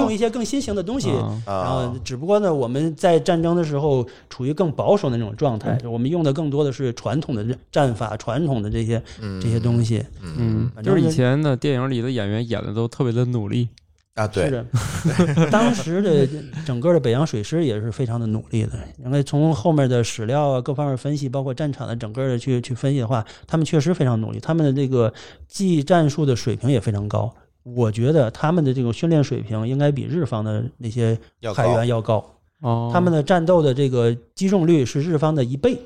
[0.00, 1.10] 用一些更新型的东西。
[1.10, 10.04] 啊然后啊，，只不过呢，我们在战争的时候处于更保守的那种状态，我们用的更多的是传统的战法、传统的这些嗯这些东西。
[10.20, 13.68] 嗯，就是以前的电影里的演员演的都特别的努力。
[14.14, 14.66] 啊，对，是的，
[15.50, 16.28] 当时的
[16.66, 18.72] 整个的北洋水师也是非常的努力的，
[19.02, 25.12] 因为从后面的史料啊各方面分析，包括战场的整个的去去分析的话，他们确实非常努力，他们的这个
[25.48, 27.34] 技战术的水平也非常高。
[27.62, 35.80] 我觉得他们的这种训练水平应该比日方的那些海要高员要高，哦，他们的战斗的这个击中率是日方的一倍，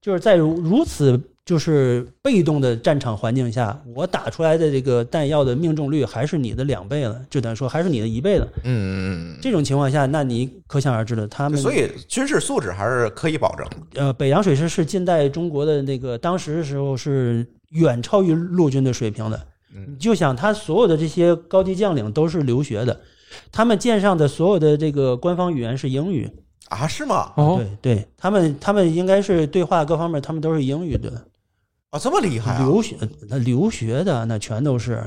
[0.00, 8.46] 就是在如如此就是被动的战场环境下，我打出来的这个弹药的命中率还是你的两倍了，就等于说还是你的一倍了。
[8.64, 13.66] 嗯嗯嗯这种情况下，那你可想而知了，他嗯，们所以军事素质还是可以保证。
[13.94, 19.40] 呃，北洋水师是近代中国的那个当时的时候是远超于陆军的水平的。
[19.74, 23.00] 嗯你就想他所有的这些高级将领都是留学的，
[23.50, 26.30] 他们舰上的所有的这个官方语言是英语。
[26.68, 27.32] 啊，是吗？
[27.36, 31.10] 哦，对对，他们他们应该是对话各方面，他们都是英语的。
[31.90, 32.58] 啊，这么厉害啊！
[32.58, 32.96] 留学
[33.28, 35.02] 那留学的那全都是，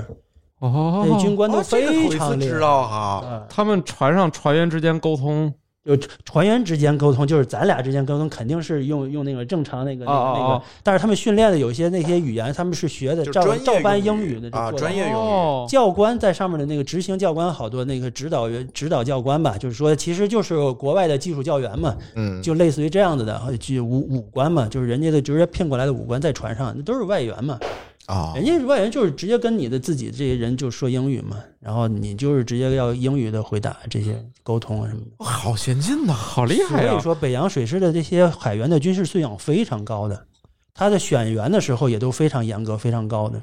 [0.60, 2.52] 哦，那军官都哦这个头非常厉害。
[2.52, 2.98] 知道哈。
[3.24, 15.16] 啊，他们船上船员之间沟通就船员之间沟通，就是咱俩之间沟通，肯定是用用那个正常那个那个那个但是他们训练的有些那些语言，他们是学的照照搬英语的啊，专业用语。
[15.16, 27.60] 哦，教官在上面的那个执行教官，好多那个指导员、指导教官吧，就是说，其实就是国外的技术教员嘛，嗯，就类似于这样子的，就武武官嘛，就是人家的直接聘过来的武官在船上，那都是外援嘛，
[28.08, 35.24] 啊，人家外援就是直接跟你的自己这些人就说英语嘛，然后你就是直接要英语的回答这些沟通啊什么的。
[35.24, 36.14] 好先进呐！
[36.14, 36.90] 好厉害呀！
[36.90, 40.26] 所以说，北洋水师的这些海员的军事素养非常高的，
[40.74, 43.42] 他的选员的时候也都非常严格、非常高的。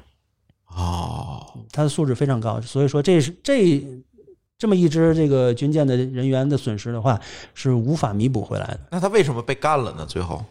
[0.67, 3.83] 哦，他的素质非常高，所以说这是这
[4.57, 7.19] 这么一支这个军舰的人员的损失的话，
[7.55, 8.79] 是无法弥补回来的。
[8.91, 10.05] 那他为什么被干了呢？
[10.05, 10.43] 最后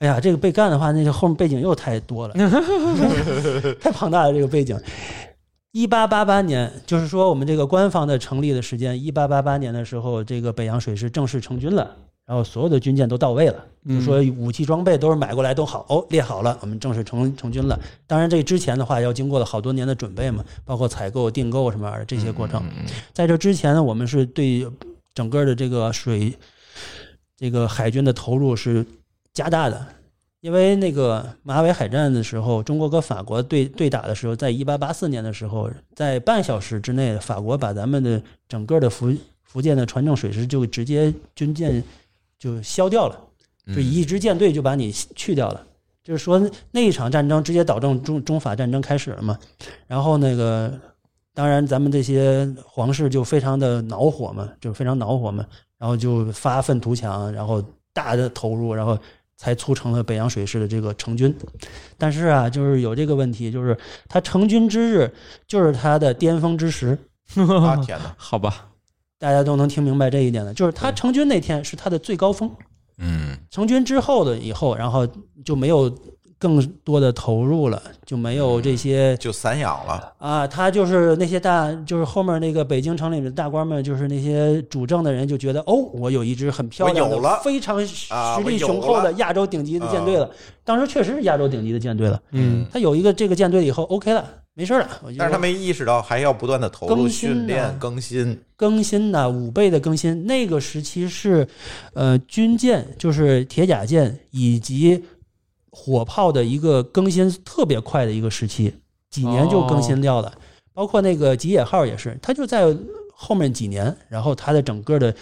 [0.00, 2.34] 哎呀，这个被干的话，那个后面背景又太多了，
[3.80, 4.32] 太庞大了。
[4.32, 4.78] 这个背景，
[5.72, 17.78] 一八八八年，就是说我们这个官方的成立的时间，一八八八年的时候，这个北洋水师正式成军了，然后所有的军舰都到位了，就说武器装备都是买过来都好，哦，列好了，我们正式成成军了。
[18.06, 22.62] 当然，这之前的话要经过了好多年的准备嘛，包括采购、订购什么玩意儿这些过程。
[22.76, 24.66] 嗯在这之前呢，我们是对
[25.14, 26.36] 整个的这个水
[27.36, 28.84] 这个海军的投入是
[29.34, 29.86] 加大的，
[30.40, 41.82] 因为那个马尾海战的时候，中国和法国对对打的时候，在一八八四年的时候，在半小时之内，法国把咱们的整个的福福建的船政水师就直接军舰
[42.38, 43.20] 就消掉了，
[43.66, 45.66] 就一支舰队就把你去掉了。
[46.04, 46.38] 就是说
[46.70, 49.38] 那一场战争直接导致中中法战争开始了嘛，
[49.86, 50.72] 然后那个
[51.32, 55.46] 当然咱们这些皇室就非常的恼火嘛，就非常恼火嘛，
[55.78, 58.98] 然后就发愤图强，然后大的投入，然后
[59.36, 61.34] 才促成了北洋水师的这个成军。
[61.98, 63.76] 但是啊，就是有这个问题，就是
[64.08, 65.12] 他成军之日
[65.46, 66.98] 就是他的巅峰之时，
[67.36, 68.68] 啊 天哪，好吧，
[69.18, 72.50] 大家都能听明白这一点的，就是他成军那天是他的最高峰。
[72.98, 75.04] 嗯成军之后的以后，然后
[75.44, 75.92] 就没有
[76.44, 80.12] 更多的投入了，就没有这些就散养了。
[80.18, 90.28] 啊，他就是那些大，就是后面那个北京城里面的大官们，就是那些主政的人就觉得，哦，我有一支很漂亮的有了、非常实啊力雄厚的亚洲顶级的舰队了。
[90.64, 92.20] 当时确实是亚洲顶级的舰队了。
[92.32, 94.88] 嗯，他有一个这个舰队以后，OK 了，没事了。
[95.18, 98.38] 但是他没意识到还要不断的投入更训练更新。
[98.56, 100.26] 更新呢，五倍的更新。
[100.26, 101.46] 那个时期是，
[101.92, 105.02] 呃，军舰就是铁甲舰以及
[105.76, 108.72] 火炮的一个更新特别快的一个时期，
[109.10, 110.32] 几年就更新掉了。
[110.72, 112.64] 包括那个吉野号也是，它就在
[113.12, 115.12] 后面几年，然后它的整个的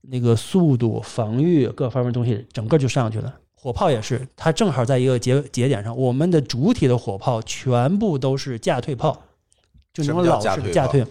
[0.00, 3.34] 那个速度、防御各方面东西，整个就上去了。
[3.54, 9.12] 火炮也是，它正好在一个节节点上，我们的主体的火炮全部都是架退炮，
[9.92, 11.04] 就那什么叫种老式的架退。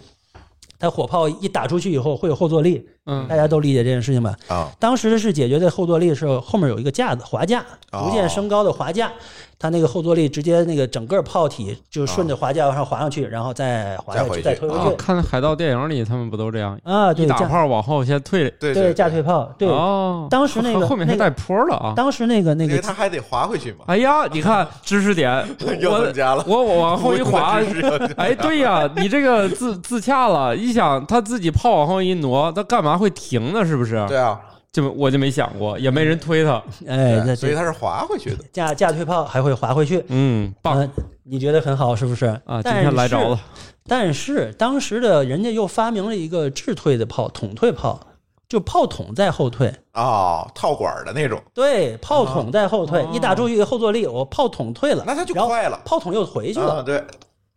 [0.78, 4.34] 它火炮一打出去以后会有后坐力，嗯大家都理解这件事情吧？
[4.48, 7.60] 啊，当时是解决这后坐力的时候，后面有一个架子滑架，
[7.92, 9.10] 哦逐渐升高的滑架，
[9.58, 16.78] 它那个后坐力直接那个整个炮体就顺着滑架往上滑上去，然后再滑下去，再回去啊，再推回去看海盗电影里他们不都这样？
[16.84, 21.92] 啊，对，打架炮往后先退，对对架退炮，对，哦，当时那个后面还带坡了啊！
[21.94, 25.46] 当时那个那个因为他还得滑回去嘛，哎呀，你看知识点，
[25.80, 26.44] 又我增加了。
[26.46, 27.60] 我我往后一滑
[28.16, 30.54] 哎，对呀，你这个自自洽了。
[30.56, 33.64] 一想他自己炮往后一挪，他干嘛会停呢？
[33.64, 34.04] 是不是？
[34.08, 34.40] 对啊，
[34.72, 36.62] 就我就没想过，也没人推它。
[36.86, 38.44] 哎，那所以它是滑回去的。
[38.52, 40.90] 架架退炮还会滑回去，嗯，棒嗯，
[41.24, 42.26] 你觉得很好是不是？
[42.44, 42.60] 啊！
[42.60, 43.40] 今但是天来着了。
[43.86, 48.00] 但是当时的人家又发明了一个制退的炮，筒退炮，
[48.48, 49.70] 就炮筒在后退。
[49.92, 55.78] 哦，套管的那种，对，炮筒在后退，哦一打出去一个后坐力，我炮筒退了，那它就快了。
[55.84, 57.04] 炮筒又回去啊，了，对，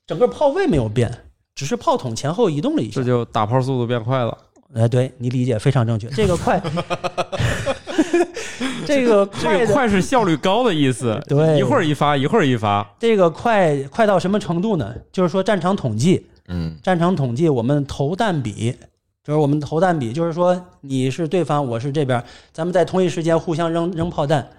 [0.05, 1.09] 整个炮位没有变，
[1.55, 3.03] 只是炮筒前后移动了一下这。
[3.05, 4.37] 就打炮速度变快了。
[4.73, 6.61] 哎，对你理解非常正确，这个快，
[8.85, 12.87] 这个这个快，快是效率高的意思，对一会儿一发，一会儿一发。
[12.99, 14.93] 这个快快到什么程度呢？
[15.11, 18.75] 就是说战场统计，嗯战场统计，我们投弹比，
[19.23, 24.49] 就是我们投弹比，就是说你是对方，我是这边，咱们在同一时间互相扔扔炮弹，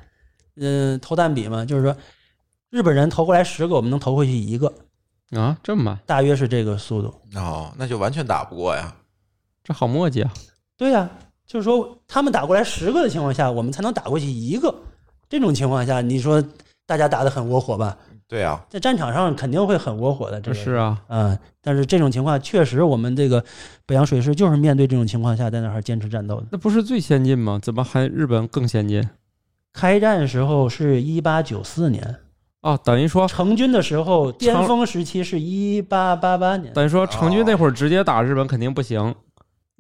[0.57, 1.95] 嗯，投弹比嘛，就是说
[2.71, 4.73] 日本人投过来十个，我们能投回去一个，
[5.33, 7.15] 啊，这么慢，大约是这个速度。
[7.37, 8.95] 哦，那就完全打不过呀。
[9.69, 10.33] 这好磨叽啊！
[10.79, 11.07] 对呀、
[11.47, 14.75] 就是说他们打过来十个的情况下，我们才能打过去一个。
[15.29, 16.43] 这种情况下，你说
[16.87, 17.95] 大家打得很窝火吧？
[18.27, 20.41] 对啊，在战场上肯定会很窝火的。
[20.41, 23.45] 这个是啊，嗯，但是这种情况确实，我们这个
[23.85, 26.47] 北洋水师就是面对这种情况下，在那儿坚持战斗的。
[26.51, 27.61] 那不是最先进吗？
[27.63, 29.07] 怎么还日本更先进？
[29.75, 32.17] 开战时候是一八九四年，
[32.63, 36.73] 哦，等于说，成军的时候巅峰时期是一八八八年。
[36.73, 39.15] 等于说成军那会儿直接打日本肯定不行，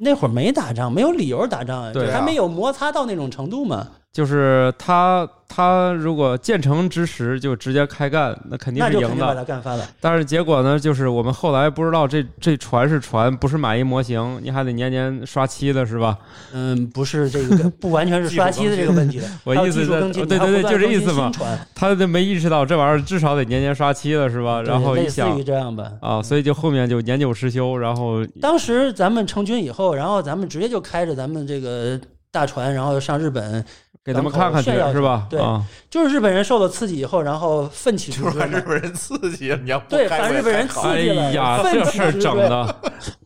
[0.00, 3.88] 那会儿没打仗，没有理由打仗啊，还没有摩擦到那种程度嘛。
[4.12, 9.42] 就是他他如果建成之时就直接开干，那肯定那就肯定把是赢的。
[9.42, 9.88] 他干翻了。
[10.00, 16.18] 但是结果呢，就是我们后来不知道这这船是船，不是买一模型，你还得年年刷漆的是吧？
[16.52, 19.26] 嗯，不是这个， 不完全是刷漆的这个问题的。
[19.44, 21.30] 我意思是技术更新，对对对就这意思嘛
[21.74, 24.60] 他都没意识到这玩意儿至少得年年刷漆的是吧？
[24.62, 25.92] 然后一类似于这样吧。
[26.00, 31.98] 啊，所以就后面就年久失修，然后当时咱们成军以后，然后咱们直接就开着咱们这个
[32.30, 33.64] 大船，然后上日本，
[34.08, 35.26] 给他们看看去炫耀是吧？
[35.28, 38.38] 对啊，就是日本人受了刺激以后，然后奋起直就是。
[38.38, 42.74] 日本人刺激，你要不对把日本人刺激了哎呀，这事儿整的，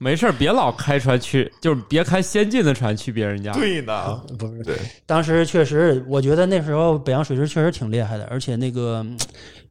[0.01, 3.53] 没事儿别老开船去，就是别开先进的船去别人家。
[3.53, 9.16] 对呢， 不是，对，当时确实，我觉得那时候北洋水师确实挺厉害的，而且那个，嗯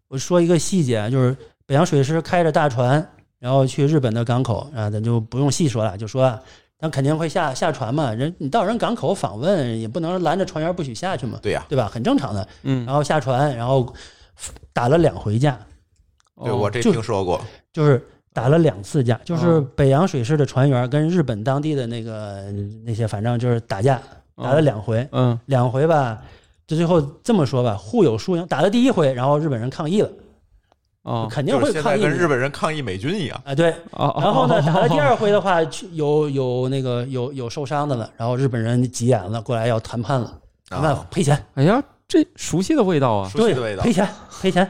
[0.07, 3.05] 我说一个细节啊，就是北洋水师开着大船，
[3.39, 6.37] 然后去日本的港口啊，咱就不用细说了，就说
[6.81, 11.87] 啊，他肯定会下下船嘛，人你到人港口访问，也不能拦着船员不许下去嘛，对呀，对吧？
[11.87, 12.45] 很正常的。
[12.63, 13.93] 嗯，然后下船，然后
[14.73, 15.57] 打了两回架，
[16.35, 17.39] 哦对我这就听说过，
[17.71, 22.51] 就是打了两次架，就是哦北洋水师的船员跟日本当地的那个
[22.83, 24.01] 那些，反正就是打架，
[24.35, 25.07] 打了两回。
[25.11, 26.19] 嗯两回吧，
[26.65, 28.47] 就最后这么说吧，互有输赢。
[28.47, 30.09] 打了第一回，然后日本人抗议了，
[31.03, 33.73] 哦肯定会抗议跟日本人抗议美军一样，啊，对。
[33.91, 35.59] 哦，然后呢，哦打了第二回的话，
[35.93, 43.31] 有有那个有有受伤的了，然后日本人急眼了，过来要谈判了，谈判啊赔钱，哎呀，这熟悉的味道啊！
[43.33, 44.07] 对熟悉的味，道赔钱
[44.41, 44.69] 赔钱。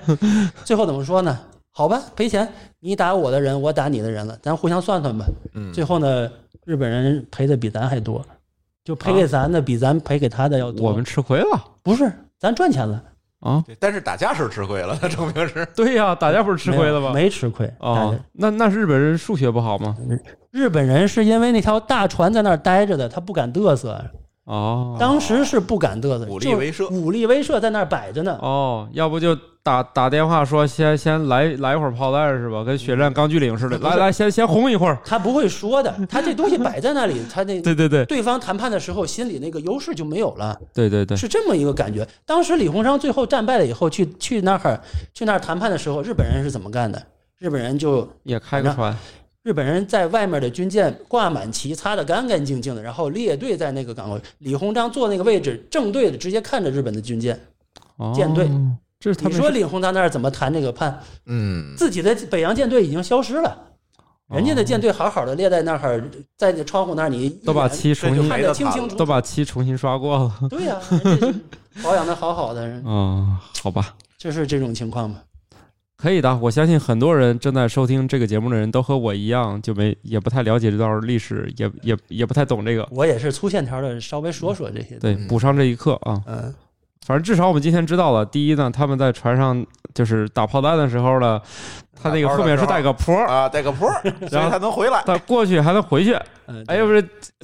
[0.64, 1.38] 最后怎么说呢？
[1.72, 2.48] 好吧，赔钱，
[2.80, 5.26] 你打我的人，我打你的人了，咱互相算算吧。
[5.54, 6.30] 嗯，最后呢，
[6.66, 8.24] 日本人赔的比咱还多，
[8.86, 10.88] 就赔给咱的比咱赔给他的要多。
[10.88, 13.04] 我们吃亏了不是，咱赚钱了。
[13.42, 13.62] 啊！
[13.66, 17.12] 对但是打架是吃亏了，那 证明是对呀，打架不是吃亏了吗？
[17.14, 17.72] 没吃亏。
[17.80, 19.96] 啊，那那是日本人数学不好吗？
[20.52, 24.02] 日本人是因为那条大船在那儿待着的，他不敢嘚瑟。
[24.46, 28.38] 哦，当时是不敢嘚瑟，武力威慑武力威慑在那儿摆着呢。
[28.42, 32.64] 哦，要不就打打电话说先先来来一会儿炮弹是吧？
[32.64, 34.98] 跟血战钢锯岭似的，来来先先轰一会儿。
[35.06, 42.06] 他不会说的，他这东西摆在那里， 他那对对对对方谈判的时候心里那个优势就没有了，对对对，是这么一个感觉。
[42.26, 44.82] 当时李鸿章最后战败了以后，去去那儿
[45.14, 47.02] 去那儿谈判的时候，日本人是怎么干的？
[47.38, 48.96] 日本人就也开个船。
[49.44, 54.20] 日本人在外面的军舰挂满旗，擦得干干净净的，然后列队在那个港口。
[54.38, 57.40] 李鸿章坐那个位置，正对着，直接看着日本的军舰。
[57.98, 58.50] 哦舰队，
[59.00, 61.00] 这是他们你说李鸿章那儿怎么谈这个判？
[61.26, 63.58] 嗯，自己的北洋舰队已经消失了，
[64.30, 66.04] 人家的舰队好好的列在那儿，
[66.38, 68.96] 在那窗户那儿，你都把眼漆重新这就没看得清清楚楚。
[68.96, 70.50] 都把漆重新刷过了。
[70.50, 70.80] 对呀、
[71.84, 75.18] 保养的好好的，嗯，好吧，就是这种情况嘛。
[76.02, 76.36] 可以的。
[76.38, 82.88] 我相信很多人正在收听这个节目的人都和我一样，就没也不太了解这段历史，也也也不太懂这个。
[82.92, 84.98] 我也是粗线条的，稍微说说这些。
[84.98, 86.20] 对，嗯补上这一课啊。
[86.26, 86.54] 嗯，
[87.06, 91.42] 反正至少我们今天知道了，第一呢，他们在船上就是打炮弹的时候呢，
[92.02, 95.02] 他那个后面是带个坡儿，啊，带个坡儿， 所以他能回来。
[95.06, 96.14] 他过去还能回去。
[96.48, 97.02] 嗯哎，要不是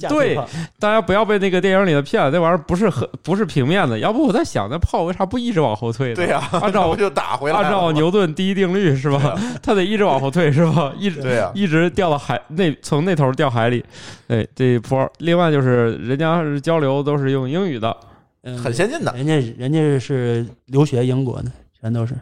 [0.08, 0.38] 对
[0.78, 3.98] 大家不要被那个电影里的骗了，那玩意儿不是很不是平面的。
[3.98, 6.14] 要不我在想，那炮为啥不一直往后退呢？
[6.16, 9.34] 对呀，按照 那不就打回来按照牛顿第一定律是吧？
[9.62, 10.92] 它得一直往后退是吧？
[10.98, 13.82] 一直对呀，一直掉到海那从那头掉海里，
[14.28, 15.10] 对这一波。
[15.18, 18.07] 另外就是人家交流都是用英语的，嗯
[18.42, 19.12] 很先进的。
[19.16, 22.14] 人家人家是留学英国的，全都是。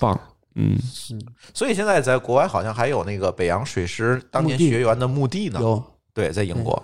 [0.00, 0.18] 棒。
[0.54, 0.76] 嗯，
[1.54, 5.60] 所以现在在国外好像还有那个北洋水师当年学员的墓地呢。
[5.60, 6.82] 有对，在英国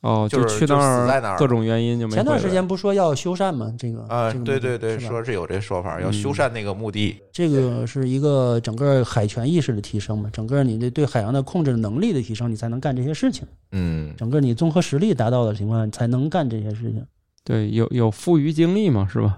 [0.00, 3.70] 哦，就是去那儿儿各种原因就没前段时间不说要修缮吗？
[3.78, 7.18] 这个啊，对对对，说是有这说法，要嗯修缮那个墓地。
[7.30, 13.46] 这个是一个整个海权意识的提升嘛，整个你的对海洋的控制能力的提升，你才能干这些事情。
[13.72, 17.04] 嗯，整个你综合实力达到的情况，才能干这些事情。
[17.44, 19.36] 对有有富余精力嘛，是吧？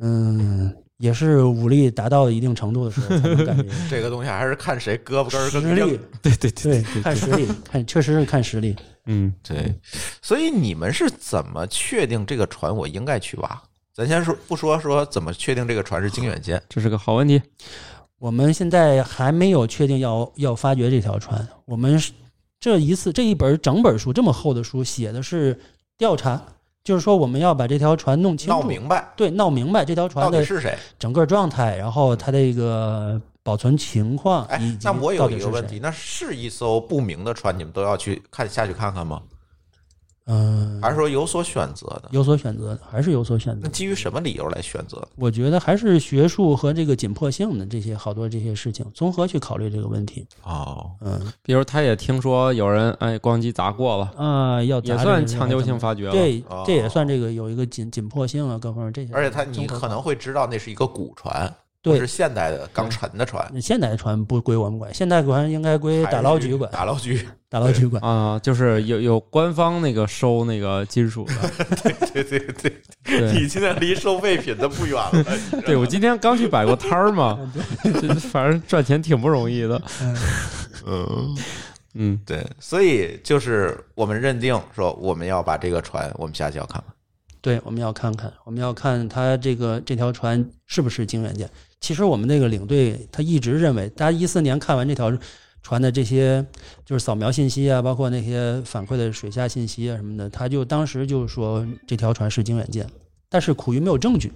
[0.00, 6.00] 嗯，也是武力达到一定程度的时候才能干 这个东西还是看谁胳膊根儿实更硬力。
[6.22, 8.74] 对对对，对，看实力，看确实是看实力。
[9.06, 9.74] 嗯，对，
[10.22, 13.62] 所以你们是怎么确定这个船我应该去挖？
[13.94, 16.62] 咱先说不说说怎么确定这个船是经远舰？
[16.68, 17.40] 这是个好问题。
[18.18, 21.46] 我们现在还没有确定要要发掘这条船。
[21.64, 22.12] 我们是
[22.60, 25.58] 这一次这一本整本书这么厚的书写的是
[25.96, 26.40] 调查，
[26.88, 30.74] 就是说我们要把这条船弄清楚，闹明白对，闹明白这条船的是谁？
[30.98, 34.48] 整个状态，然后它的一个保存情况，
[34.82, 39.20] 那我有一个问题，那是一艘不明的船，你们都要去看下去看看吗？
[40.30, 42.08] 嗯、还是说有所选择的？
[42.10, 43.68] 有所选择的，还是有所选择那。
[43.70, 45.06] 基于什么理由来选择？
[45.16, 50.26] 我觉得还是学术和这个紧迫性的这些好多这些事情综合去考虑这个问题。
[50.42, 56.12] 哦，嗯比如他也听说有人哎光机砸过了，啊，要也算抢救性发掘了。
[56.12, 59.14] 对哦，这也算这个有一个紧紧迫性啊，各方面这些。
[59.14, 61.52] 而且他你可能会知道那是一个古船，
[61.82, 63.50] 不对是现代的刚沉的船。
[63.62, 68.02] 现代船不归我们管，现代船应该归打捞局管，打捞局， 打捞局管。
[68.02, 71.34] 啊、就是有有官方那个收那个金属的，
[72.12, 75.24] 对对对， 对你现在离收废品的不远了。
[75.64, 77.38] 对，我今天刚去摆过摊儿嘛，
[77.84, 79.80] 这反正赚钱挺不容易的。
[80.84, 81.36] 嗯，
[81.94, 86.92] 嗯，对，所以就是我们认定说我们要把这个船，我们下去要看看。
[87.40, 91.48] 对，我们要看看，我们要看它这个这条船是不是经远舰。
[91.80, 95.12] 其实我们那个领队他一直认为，大家一四年看完这条
[95.62, 96.44] 船的这些
[96.84, 102.86] 就是扫描信息啊，包括那些反馈的水下信息啊什么的，他就当时就说这条船是经远舰，
[103.28, 104.32] 但是苦于没有证据，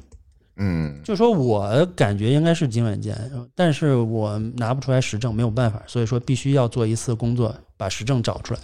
[0.57, 3.17] 嗯，就说我感觉应该是经远舰，
[3.55, 8.61] 但是我拿不出来实证，没有办法，所以说必须要做一次工作，把实证找出来。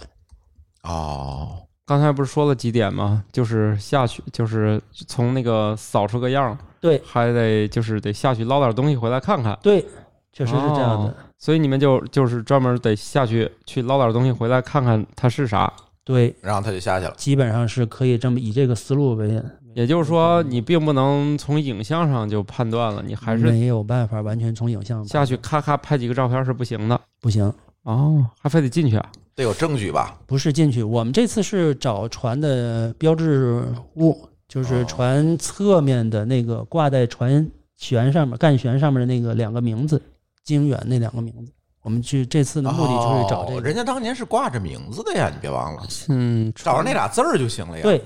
[0.83, 3.23] 哦，刚才不是说了几点吗？
[3.31, 9.57] 就是下去，就是从那个扫出个样儿，对还得就是得下去捞点东西回来看看。
[9.61, 9.85] 对，
[10.31, 11.09] 确实是这样的。
[11.09, 15.71] 哦所以你们就就是专门得下去去捞点东西回来看看它是啥。
[16.03, 17.13] 对，然后他就下去了。
[17.15, 19.41] 基本上是可以这么以这个思路为，
[19.73, 26.99] 也就是说，你并不能从影像上就判断了，你还是没有办法完全从影像下去咔咔拍几个照片是不行的。
[27.21, 27.53] 不行，
[27.83, 29.09] 哦，还非得进去啊？
[29.33, 30.19] 得有证据吧？
[30.25, 30.83] 不是进去。
[30.83, 33.63] 我们这次是找船的标志
[33.95, 40.01] 物，就是哦船侧面的那个挂在船舷上面、干舷上面的那个两个名字，
[40.43, 41.53] 经远那两个名字。
[41.81, 48.03] 我们去这次的目的就是找这个，哦人家当年是挂着名字的呀，你别忘了，嗯，找着那俩字儿就行了呀。，对，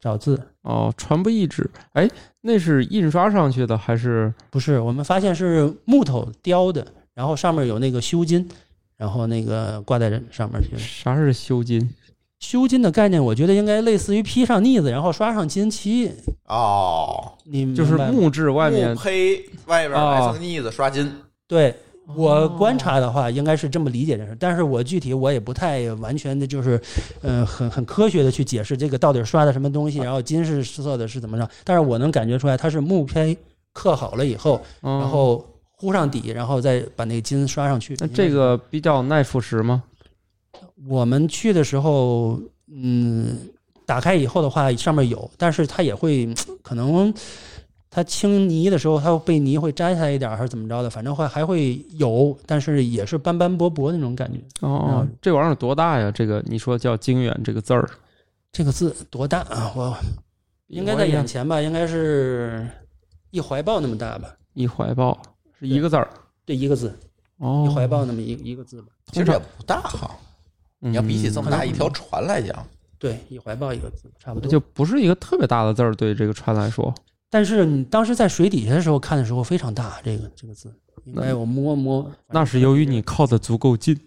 [0.00, 0.40] 找字。
[0.62, 1.70] 哦，船不一致。
[1.92, 2.08] 哎，
[2.40, 4.32] 那是印刷上去的还是？
[4.50, 8.48] 不是，我们发现是木头雕的，然后上面有那个修金，
[8.96, 10.76] 然后那个挂在这上面去。
[10.78, 11.88] 啥是修金？
[12.40, 16.10] 修金的概念，我觉得应该类似于披上腻子，然后刷上金漆。
[16.46, 21.12] 哦，你就是木质外面木胚外边来层腻子刷金。
[21.46, 21.74] 对
[22.16, 26.80] 我哦观察的话，应该是这么理解这事，但是我具体我也不太完全的，就是，
[27.22, 33.36] 嗯、很很科学的去解释这个到底刷的什么东西，然后金是色的是怎么着，但是我能感觉出来它是木胚
[33.72, 37.94] 刻好了以后，然然后糊上底，然后再把那个金刷上去。
[38.00, 39.84] 那这个比较耐腐蚀吗？
[40.86, 43.36] 我们去的时候，嗯，
[43.86, 46.32] 打开以后的话，上面有，但是它也会
[46.62, 47.12] 可能
[47.90, 54.38] 它清泥的时候，它被泥会粘下来一点，还是怎么着的，反正会还会有，但是也是斑斑驳驳那种感觉。
[54.60, 56.10] 哦嗯，这玩意儿多大呀？
[56.10, 57.88] 这个你说叫经远这个字儿，
[58.52, 59.72] 这个字多大啊？
[59.74, 59.96] 我
[60.68, 62.66] 应该在眼前吧，应该是
[63.30, 64.34] 一怀抱那么大吧？
[64.54, 65.20] 一怀抱
[65.58, 66.08] 是一个字儿。
[66.46, 66.96] 这一个字，
[67.38, 68.88] 哦，一怀抱那么一一个字吧？
[69.12, 70.29] 其实也不大哈，嗯，
[70.80, 72.66] 你要比起这么大嗯一条船来讲，
[72.98, 74.50] 对，一怀抱一个字，差不多。
[74.50, 76.92] 就不是一个特别大的字儿，对这个船来说。
[77.30, 80.72] 但是你当时在水底下的时候看的时候非常大，这个这个字，
[81.04, 82.10] 应该我摸摸。
[82.30, 83.98] 那是由于你靠的足够近。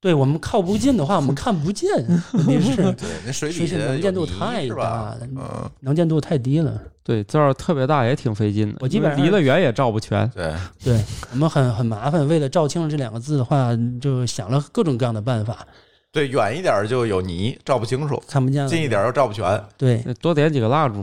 [0.00, 1.88] 对我们靠不近的话，我们看不见。
[2.34, 5.18] 问题是对，那水底水性能见度太大了？
[5.36, 6.76] 嗯，能见度太低了。
[7.04, 10.28] 对，字儿特别大也挺费劲的，我基本上离得远也照不全。
[10.30, 10.52] 对，
[10.82, 13.70] 对我们很很麻烦，为了照清楚这两个字的话，
[14.00, 15.64] 就想了各种各样的办法，
[16.12, 18.68] 对，远一点就有泥，照不清楚；看不见了。
[18.68, 19.64] 近一点又照不全。
[19.78, 21.02] 对，多点几个蜡烛。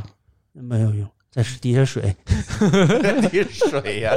[0.54, 2.16] 没有用，在底下水
[3.32, 4.14] 滴水呀，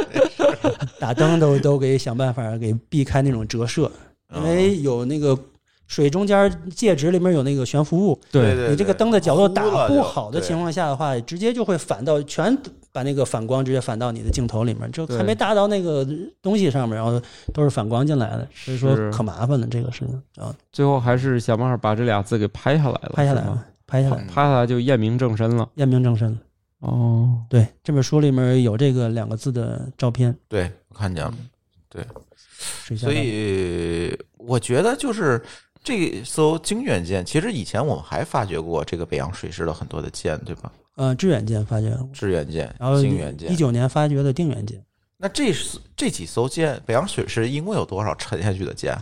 [0.98, 3.90] 打灯都都给想办法给避开那种折射，
[4.34, 5.38] 因为有那个
[5.86, 12.56] 水中间介质里面有那个悬浮物，对对，你这个灯的角度打不好的情况下的话，直接就会反到全
[12.92, 16.06] 把那个反光直接反到你的镜头里面，就还没打到那个
[16.42, 17.20] 东西上面，然后
[17.54, 25.68] 都是反光进来的，所以说可麻烦了这个事情啊，最后还是想办法把这俩字给拍下来了，拍下来了，拍下来嗯了，拍下来就验明正身了。
[25.76, 26.38] 验明正身了。
[26.80, 31.34] 哦，对，这本书里面有这个两个字的照片，对，我看见了。
[31.88, 32.04] 对
[32.96, 35.40] 所以我觉得就是
[35.84, 40.72] 这艘经远舰，其实以前我们还发掘过这个北洋水师的很多的舰，对吧？
[40.96, 43.56] 呃，致远舰发掘，致远舰、然后经远舰一。
[43.56, 44.82] 九年发掘的定远舰。
[45.16, 48.96] 那这是这几艘舰，北洋水师一共有多少沉下去的舰？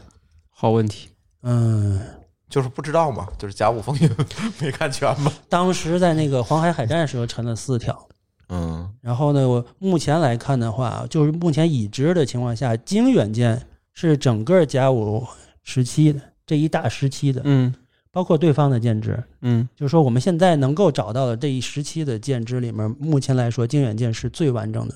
[0.51, 1.09] 好问题。
[1.43, 2.01] 嗯，
[2.49, 4.11] 就是不知道嘛，就是甲午风云
[4.61, 5.33] 没看全嘛。
[5.49, 8.07] 当时在那个黄海海战时候沉了四条。
[8.53, 15.27] 嗯然后呢，我目前来看的话，就是目前已知的情况下，经远舰是整个甲午
[15.63, 17.73] 时期的这一大时期的，嗯
[18.13, 19.23] 包括对方的剑支。
[19.43, 24.95] 嗯就是说，我们现在能够找到的这一时期的剑支里面，目前来说，经远剑是最完整的，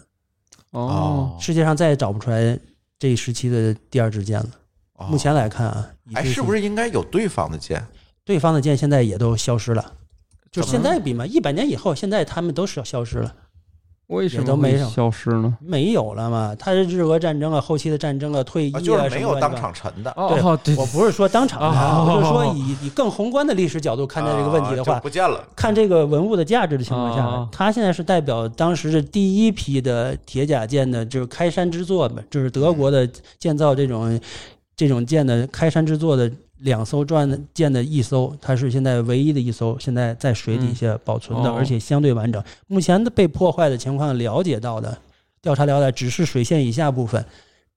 [0.71, 2.59] 哦，世界上再也找不出来
[2.99, 4.49] 这一时期的第二支舰了。
[4.95, 7.85] 哦目前来看啊，已哎，是不是应该有对方的剑？
[8.25, 9.93] 对方的剑现在也都消失了？
[10.53, 13.35] 就现在比嘛，一百年以后，现在他们都是消失了。
[14.09, 15.57] 为什么都没什么消失呢？
[15.61, 16.55] 没有了嘛？
[16.59, 20.13] 他是日俄战争啊，后期的战争啊，退役啊，啊，就是没有当场沉的。
[20.29, 25.43] 对哦哦，对，我不是说当场的，哦我是说以以更宏观的历史角度看待这个问题的啊就话，不见了。
[25.57, 34.21] 看这个文物的价值的情况下哦，它现在是代表当时的第一批的铁甲舰的，就是开山之作嘛，就是德国的建造这种
[34.77, 42.43] 这种舰的开山之作的两艘船舰的一艘，它是现在唯一的一艘，现在在水底下保存的，嗯哦而且相对完整。
[42.67, 44.97] 目前的被破坏的情况了解到的
[45.43, 47.25] 调查了解，只是水线以下部分。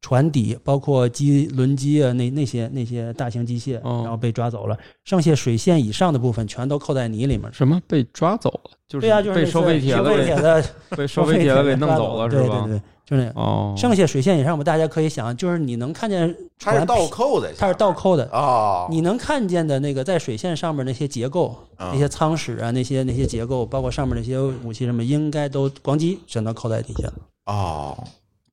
[0.01, 4.01] 船底包括机轮机啊，那那些那些大型机械，哦。
[4.03, 7.51] 然后被抓走了，剩下水线以上的部分全都扣在泥里面。
[7.53, 7.81] 什么？
[7.87, 8.71] 被抓走了？
[8.87, 12.63] 就是对呀、就是被收废铁收了，给废铁的，被收废铁了 给弄走了，是吧？
[12.65, 13.41] 对对对，就是那。
[13.41, 21.89] 哦，剩下水线以上我们，大家可以想，就是你能看见船它是倒扣的，它是倒扣的，哦，你能看见的那个在水线上面那些结构，啊。
[21.91, 27.13] 那些舱室啊，那些那些结构，包括上面那些武器什么，应该都咣叽全都扣在底下了。
[27.47, 27.97] 哦，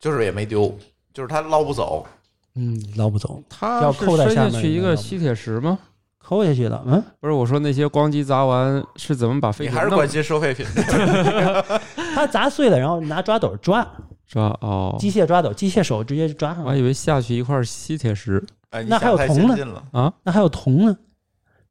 [0.01, 0.77] 就是也没丢，
[1.15, 2.05] 就是它捞不走。
[2.57, 5.79] 嗯，捞不走，它是要扣在伸下面去一个吸铁石吗？
[6.19, 6.83] 扣下去了。
[6.87, 10.65] 嗯，不是，我说那些光机砸完是怎么把废还是关心收废品？
[12.15, 13.87] 它砸碎了，然后拿抓斗抓，
[14.27, 14.57] 是吧？
[14.61, 16.65] 哦，机械抓斗，机械手直接就抓上了。
[16.67, 20.97] 我还以为下去一块吸铁石哎，那还有铜呢进了，啊，那还有铜呢，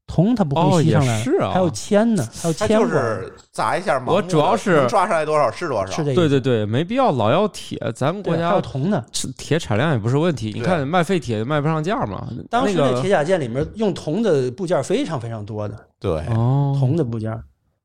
[0.06, 2.82] 铜它不哦会吸上来，也是啊还有铅呢，还有铅管。
[2.82, 4.12] 就是砸一下嘛。
[4.14, 6.04] 我主要是能抓上来多少是多少。
[6.04, 9.04] 对对对，没必要老要铁，咱们国家，还有铜呢。
[9.38, 10.51] 铁产量也不是问题。
[10.54, 17.32] 你看卖废铁卖不上价嘛，当时那铁甲舰里面用铜的部件非常非常多的，对，哦，铜的部件，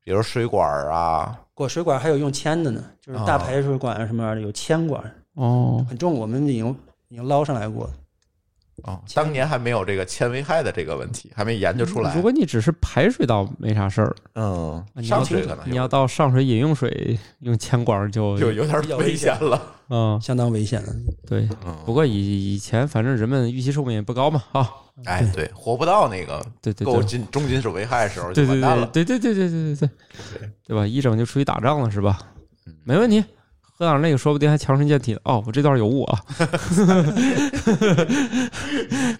[0.03, 5.01] 比如水管啊，过水管还有用铅的呢，就是大排水管啊什么玩意儿的有铅管，
[5.35, 6.75] 哦，很重，我们已经
[7.07, 7.89] 已经捞上来过。
[8.83, 12.21] 哦，当年还没有这个铅危害的这个问题，还没研究出来如。
[12.21, 19.61] 果你只是排水倒没啥事儿，嗯，你上水可能你要到上水饮用水用铅管就就有点危危险险了。
[19.91, 20.93] 嗯相当危险了。
[21.25, 21.49] 对。
[21.65, 24.69] 嗯，不过以以前反正人们预期寿命也不高嘛啊，
[25.05, 26.93] 哎，对，活不到那个对对对。
[26.93, 28.85] 够金重金属危害的时候就对对完蛋了。
[28.93, 29.89] 对对对对对对对对
[30.39, 30.85] 对，对吧？
[30.85, 32.19] 一整就出去打仗了是吧
[32.67, 32.75] 嗯？
[32.83, 33.23] 没问题，
[33.79, 35.17] 喝点那个说不定还强身健体。
[35.23, 36.19] 哦，我这段有误啊，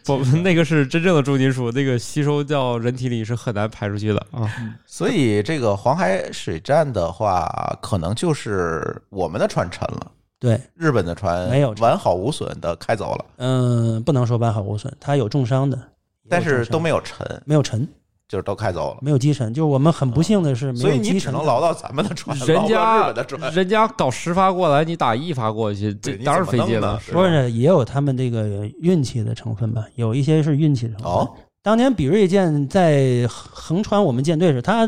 [0.06, 4.52] 我们，那个是真正的重金属，那个吸收到人体里是很难排出去的啊。
[4.86, 7.50] 所以这个黄海水战的话，
[7.82, 15.80] 可能就是我们的船沉了，对，日本的船没有完好无损的开走了，嗯，不能说完好无损，它有重伤的，
[16.28, 17.88] 但是都没有有沉，没有沉，
[18.30, 19.00] 就是都开走了。
[19.02, 21.40] 没有击沉，就是我们很不幸的是没所以你只有击沉的。
[21.40, 23.54] 能捞到咱们的船，人家日本的船。
[23.54, 27.00] 人家搞十发过来，你打一发过去，这当然费劲了。
[27.00, 31.12] 说是也有他们这个运气的成分吧，有一些是运气的成分。
[31.12, 31.30] 哦，
[31.64, 34.88] 当年比瑞舰在横穿我们舰队时，他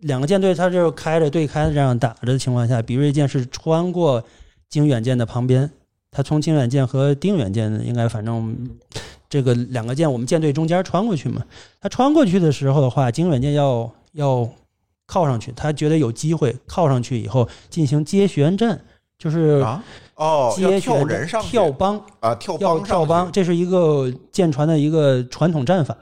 [0.00, 4.24] 两个舰队他就开着对开这样打着的情况下，比瑞舰是穿过
[4.70, 5.70] 经远舰的旁边，
[6.10, 8.56] 他从经远舰和定远舰应该反正
[9.34, 11.42] 这个两个舰我们舰队中间穿过去嘛。
[11.80, 14.48] 他穿过去的时候的话，精软舰要要
[15.06, 18.80] 靠上去，他觉得有机会靠上去以后进行接旋战，
[19.18, 19.82] 就是啊，
[20.14, 25.98] 哦，接旋战人上跳帮，啊，跳要帮上跳帮，这是一个舰船的一个传统战法。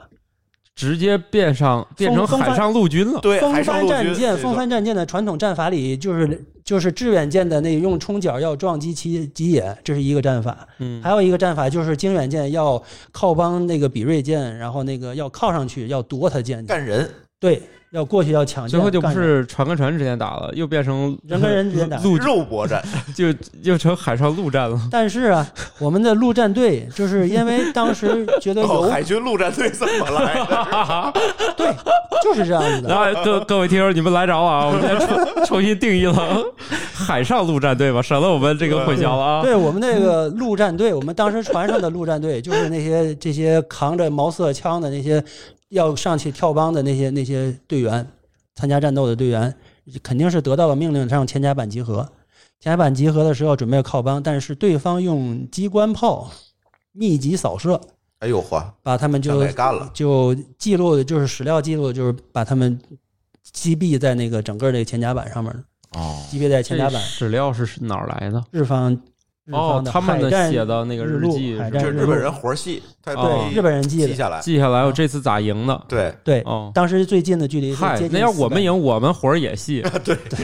[0.75, 3.19] 直接变上变成海上陆军了。
[3.21, 10.67] 对，风海上陆军帆战舰，这个风帆战舰的传统战法里，就是就是致远舰的那用冲角要撞击其击野，这是一个战法。
[10.79, 17.09] 嗯还有一个战法就是经远舰要靠帮那个比瑞舰，然后那个要靠上去要夺他舰，干人，
[17.39, 17.61] 对，
[17.93, 22.83] 要过去要抢舰，最后就不是船跟船之间打了，又变成人跟人之间打陆肉搏战，
[23.15, 23.25] 就
[23.61, 24.79] 又成海上陆战了。
[24.89, 31.13] 但是啊，我们的陆战队就是因为当时觉得哦，有海军陆战队怎么来的？
[31.55, 31.71] 对，
[32.23, 32.89] 就是这样子的。
[32.89, 34.65] 然后各各位听友，你们来着了啊！
[34.65, 36.43] 我们重重新定义了
[36.93, 39.41] 海上陆战队吧，省得我们这个混淆了啊。
[39.43, 45.23] 对我们那个陆战队，我们当时船上的陆战队，就是那些这些扛着毛瑟枪的那些
[45.73, 48.07] 要上去跳帮的那些那些队员，
[48.55, 49.53] 参加战斗的队员，
[50.01, 52.07] 肯定是得到了命令让千甲板集合。
[52.59, 56.31] 千甲板集合的时候准备靠帮，但是对方用机关炮
[56.91, 57.81] 密集扫射，
[58.19, 59.89] 哎呦嚯，把他们就干了。
[59.93, 62.79] 就记录的就是史料记录就是把他们
[63.41, 65.51] 击毙在那个整个这个前甲板上面
[65.91, 67.01] 哦，击毙在前甲板。
[67.01, 68.43] 史料是哪儿来的？
[68.51, 69.01] 日方。
[69.51, 75.81] 哦，他们的写的那个日记，就日本人活细，对日本人记记下来，记下来我这次咋赢的？
[75.89, 76.13] 对。
[76.23, 80.15] 对，哦，当时最近的距离嗨，那要我们赢，我们活儿也细，对。
[80.29, 80.39] 对，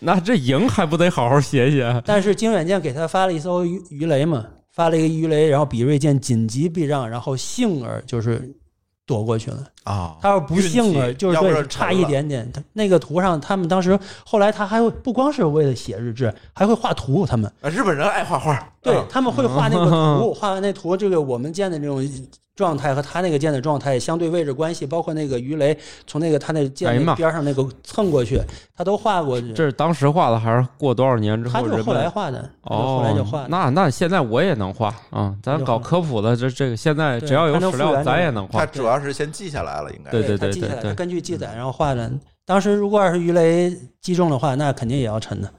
[0.00, 2.02] 那这赢还不得好好写写？
[2.06, 8.54] 但是经远舰给他发了一艘鱼鱼雷嘛，发了一个鱼雷，然后比瑞舰紧急避让，然后幸而就是。
[9.06, 10.16] 躲过去了啊！
[10.22, 12.50] 他要不幸啊，就是对差一点点。
[12.52, 17.26] 他那个图上，他们当时后来他还会不光是为了写日志，还会画图。
[17.26, 22.02] 他们日本人爱画画，对他们会画那个图， 画完那图，这个我们见的这种。
[22.56, 25.76] 状态和他那个舰的状态相对位置关系，包括那个鱼雷
[26.06, 28.40] 从那个他那舰边上那个蹭过去，
[28.76, 29.52] 他都画过去。
[29.52, 31.60] 这是当时画的还是过多少年之后？
[31.60, 33.46] 他是后来画的，哦，后来就画。
[33.48, 35.34] 那那现在我也能画啊！
[35.42, 38.60] 咱搞科普的，这这个现在只要有史料，咱也能画。
[38.60, 42.10] 他主要是先记下来了，应该对对对对对，根据记载然后画的。
[42.46, 45.50] 当时如果要是鱼雷击中的话，那肯定也要沉的。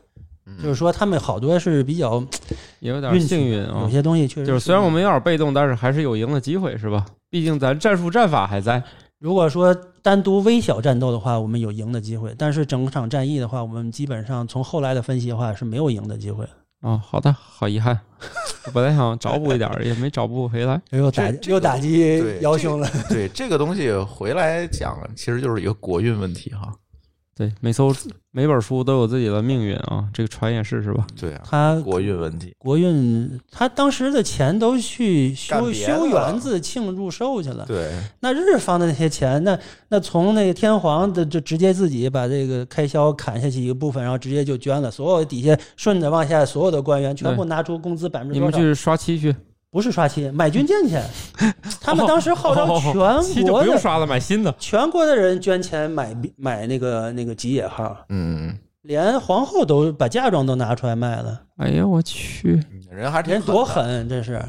[0.62, 2.24] 就是说，他们好多是比较
[2.80, 7.06] 有点幸运啊，有些东西确实就是虽然我们有点被动，但是还是有赢的机会，是吧？
[7.30, 8.82] 毕竟咱战术战法还在。
[9.20, 16.46] 如果说单独微小战斗的话，我们有赢的机会；但是整场战役的话，我们基本上从后来的分析的话是没有赢的机会。
[16.82, 18.00] 哦，好的，好遗憾，
[18.66, 22.88] 我 本来想找补一点，也没找补回来，又打又打击姚兄了。
[23.10, 26.72] 对这个东西回来讲，其实就是一个国运问题哈。
[27.38, 27.94] 对，每艘
[28.32, 31.06] 每本书都有自己的命运啊，这个船也是是吧？
[31.20, 37.66] 对啊，他国运问题，国运，他当时的钱都去修修园子、庆祝寿去了。
[37.66, 39.60] 对，那日方的那些钱，那
[39.90, 48.58] 那从那个天皇的就直接自己把这个开销砍下去一个部分，然后直接就捐了，所有底下顺着往下，所有的官员全部拿出工资百分之多少？
[48.58, 49.36] 你们去刷漆去。
[49.76, 50.96] 不是刷漆，买军舰去。
[51.84, 54.56] 他们当时号召全国的不用刷了，买新的。
[54.58, 61.42] 全国的人捐钱买买那个那个吉野号，嗯，连皇后都把嫁妆都拿出来卖了。
[61.58, 62.58] 哎呀，我去，
[62.90, 64.42] 人还人多狠，这是。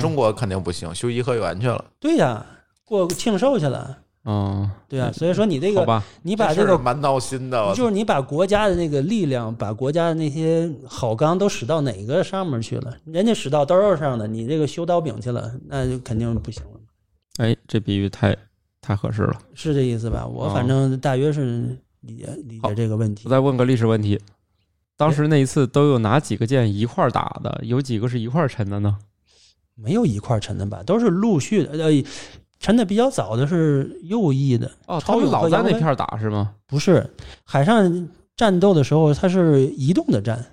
[0.00, 1.84] 中国肯定不行，修颐和园去了。
[2.00, 2.42] 对呀，
[2.82, 3.98] 过庆寿去了。
[4.24, 12.96] 嗯，对啊，所以说你这个，你把这个蛮闹心的，就是你把国家的那个力量，把国家的那些好钢都使到哪个上面去了？
[13.04, 16.80] 人家使到刀刃上了，你这个修刀柄去了，那就肯定不行了。
[17.38, 18.36] 哎，这比喻太
[18.80, 20.24] 太合适了，是这意思吧？
[20.24, 23.22] 我反正大约是理解理解这个问题。
[23.24, 24.20] 我再问个历史问题，
[24.96, 27.60] 当时那一次都有哪几个舰一块打的？
[27.64, 28.98] 有几个是一块沉的呢？
[29.74, 30.80] 没有一块沉的吧？
[30.84, 31.72] 都是陆续的。
[31.84, 32.04] 呃。
[32.62, 36.52] 沉的比较早的是右翼的哦，他们老在那片打是吗？
[36.68, 37.10] 不是，
[37.44, 40.46] 海上战斗的时候它是移动的战，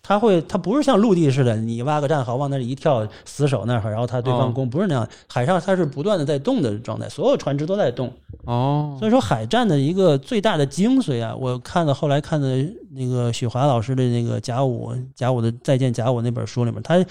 [0.00, 5.08] 它会它不是像陆地似的，你挖个战壕往那里一跳，死守那儿，然后他对方攻，不是那样。
[5.28, 8.12] 海上它是不断的在动的状态，所有船只都在动。
[8.44, 17.04] 哦，所以说海战的一个最大的精髓啊，我看了后来看的那个许华老师的那个甲午甲午的再见甲午那本书里面，他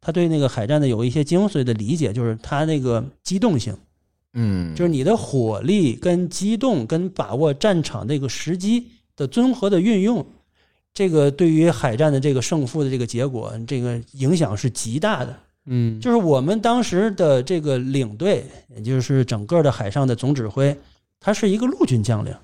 [0.00, 3.76] 他对那个海战的有一些精髓的理解，就是他那个机动性。
[4.38, 10.24] 嗯，就是你的火力跟机动跟把握战场这个时机的综合的运用，
[10.92, 15.34] 这个对于海战的这个胜负的这个结果，这个影响是极大的。
[15.64, 20.76] 嗯，就是我们当时的这个领队，也就是整个的海上的总指挥，
[21.18, 22.34] 他是一个陆军将领。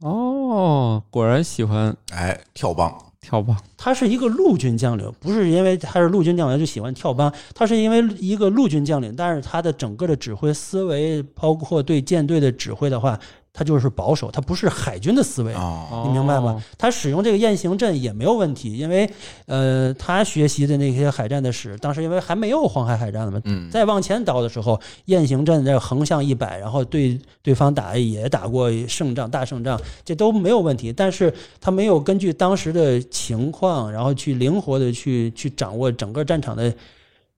[0.00, 3.11] 哦，果然喜欢哎跳棒。
[3.22, 13.18] 跳帮，他是一个陆军将领，不是因为他是陆军将领就喜欢跳帮，他是因为一个陆军将领，但是他的整个的指挥思维，包括对舰队的指挥的话。
[13.54, 16.64] 他就是保守，他不是海军的思维，你明白吗？
[16.78, 19.08] 他使用这个雁行阵也没有问题，因为
[19.44, 30.90] 呃，他学习的那些海战的史，当时因为还没有黄海海战呢嘛，再往前倒的时候，雁行阵这横向一摆，然后对对方打也打过胜仗、大胜仗，这都没有问题。
[30.90, 36.72] 但是他没有根据当时的情况，然后去灵活的去去掌握整个战场的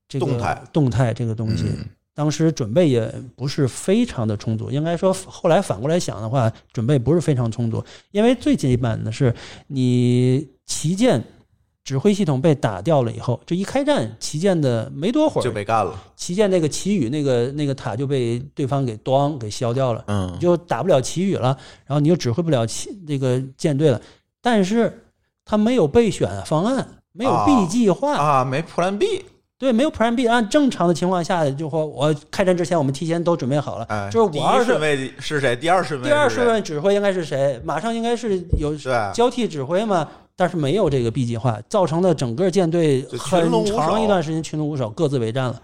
[0.08, 1.64] 这个动态动态这个东西。
[2.14, 7.84] 当时准备也不是非常的充足，应该说后来反过来想的话，准备不是非常充足。
[8.12, 9.34] 因为最基本的是，
[9.66, 11.22] 你旗舰
[11.82, 15.92] 指挥系统被打掉了以后，这一开战，旗舰的没多会儿就被干了。
[16.14, 24.00] 旗舰那个旗语那个那个塔就被对方给咣给消掉了，嗯，就打不了旗语了，然后你就指挥不了旗这个舰队了。
[24.40, 25.02] 但是
[25.44, 29.24] 他没有备选方案，没有 B 计划啊，没 Plan B。
[29.64, 30.28] 对，没有 Plan B。
[30.28, 33.84] 按正常的情况下，就说我开战之前，我们提前都准备好了。
[33.86, 35.56] 哎，就是第我要是一顺位是谁？
[35.56, 37.60] 第二顺位第二顺位指挥应该是谁？
[37.64, 38.76] 马上应该是有
[39.12, 40.08] 交替指挥嘛。
[40.36, 45.62] 但是没有这个 B 计划，造成了整个舰队很长一段时间群龙无首，各自为战了。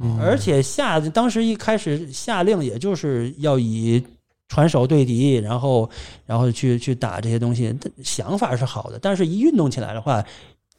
[0.00, 4.02] 嗯而且下当时一开始下令，也就是要以
[4.48, 5.88] 传手对敌，然后
[6.24, 7.72] 然后去去打这些东西，
[8.02, 10.24] 想法是好的，但是一运动起来的话，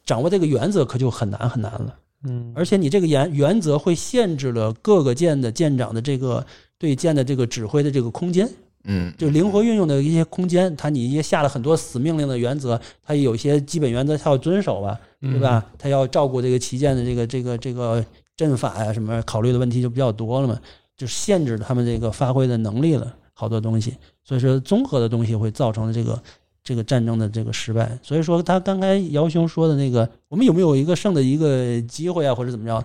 [0.06, 1.94] 掌握这个原则可就很难很难了。
[2.24, 6.44] 嗯，而且你这个原原则会限制了各个舰的舰长的这个
[6.78, 8.48] 对舰的这个指挥的这个空间，
[8.84, 10.74] 嗯，就灵活运用的一些空间。
[10.76, 15.64] 他你也下了很多死命令的原则，他有一些基本原则他要遵守吧，对吧？
[15.78, 18.04] 他要照顾这个旗舰的这个这个这个
[18.34, 20.58] 阵法呀，什么考虑的问题就比较多了嘛，
[20.96, 23.94] 就限制他们这个发挥的能力了，好多东西。
[24.24, 26.20] 所以说，综合的东西会造成这个
[26.66, 27.96] 这个战争的这个失败。
[28.02, 32.84] 所以说，他刚才姚兄说的那个，我们有没有一个胜的一个机会啊，或者怎么着？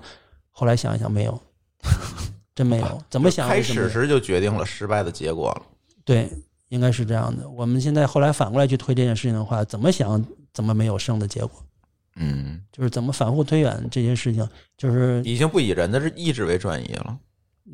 [0.52, 1.42] 后来想一想，没有，
[2.54, 3.02] 真没有。
[3.10, 5.64] 怎么想开始时就决定了失败的结果了。
[6.06, 6.30] 对，
[6.70, 7.50] 应该是这样的。
[7.50, 10.24] 我们现在后来反过来去推这件事情的话，怎么想
[10.54, 11.52] 怎么没有胜的结果，
[12.18, 17.18] 嗯，就是怎么反复推演这些事情，就是已经不以人的意志为转移了，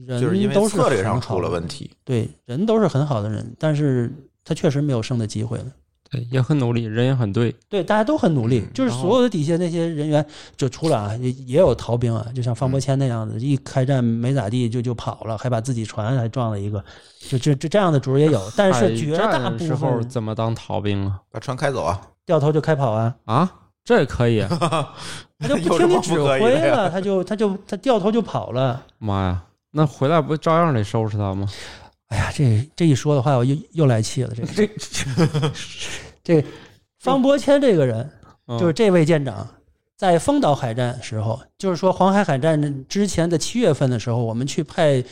[0.06, 1.92] 人就是因为策略上出了问题。
[2.06, 4.12] 对，人都是很好的人，但是
[4.44, 5.72] 他确实没有胜的机会了。
[6.10, 16.84] 对，也很努力，人也很对，对，大家都很努力嗯，就是所有的底下那些人员，就除了啊，也也有逃兵啊，就像方伯谦那样的，一开战没咋地就就跑了，还把自己船还撞了一个，
[17.28, 21.20] 就这这这样的主儿也有， 但是绝大部分时候怎么当逃兵啊？
[21.32, 22.02] 把船开走啊！
[22.26, 23.52] 掉头就开跑啊，啊，
[23.84, 24.46] 这也可以？
[25.40, 28.82] 他就不听你指挥了，他就他就他掉头就跑了。
[28.98, 31.48] 妈呀，那回来不照样得收拾他吗？
[32.08, 34.34] 哎呀，这这一说的话，我又又来气了。
[34.34, 35.52] 这这
[36.24, 36.46] 这
[37.00, 38.10] 方伯谦这个人，
[38.48, 39.48] 嗯就是这位舰长，
[39.98, 45.04] 在丰岛海战时候，就是说黄海海战之前的七月份的时候，我们去派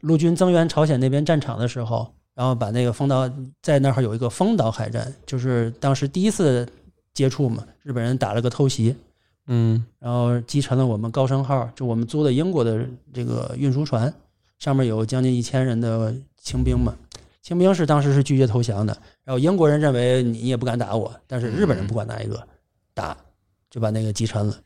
[0.00, 3.28] 陆军增援朝鲜那边战场的时候，然后把那个丰岛
[3.60, 6.68] 在那儿有一个丰岛海战，就是当时第一次
[7.14, 8.94] 接触嘛，日本人打了个偷袭，
[9.48, 14.12] 嗯然后击沉了我们高升号，就我们租的英国的这个运输船，
[14.58, 16.94] 上面有将近一千人的清兵嘛。
[17.42, 22.46] 清兵是当时是拒绝投降的，然后英国人认为你也不敢打我，但是日本人不管哪一个
[22.94, 23.14] 打，
[23.70, 24.58] 就把那个击沉了。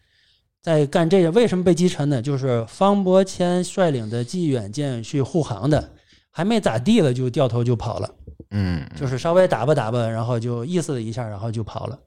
[0.62, 2.22] 在干这个为什么被击沉呢？
[2.22, 5.90] 就是方伯谦率领的济远舰去护航的，
[6.30, 8.14] 还没咋地了就掉头就跑了。
[8.50, 11.98] 嗯，就是稍微打吧打吧，然后就意思了一下，然后就跑了，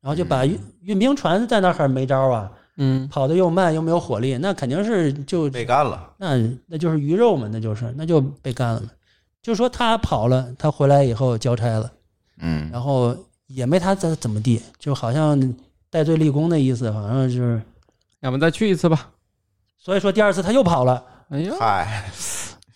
[0.00, 2.52] 然后就把运运兵船在那儿没招啊，
[2.82, 6.14] 嗯跑得又慢又没有火力，那肯定是就被干了。
[6.16, 8.90] 那那就是鱼肉嘛，那就是那就被干了嘛。
[9.42, 11.92] 就说他跑了，他回来以后交差了，
[12.40, 13.14] 嗯，然后
[13.48, 15.54] 也没他怎怎么地，就好像
[15.90, 17.60] 戴罪立功的意思，好像就是，
[18.20, 19.10] 要不再去一次吧？
[19.78, 21.04] 所以说第二次他又跑了。
[21.28, 22.10] 哎呀，嗨，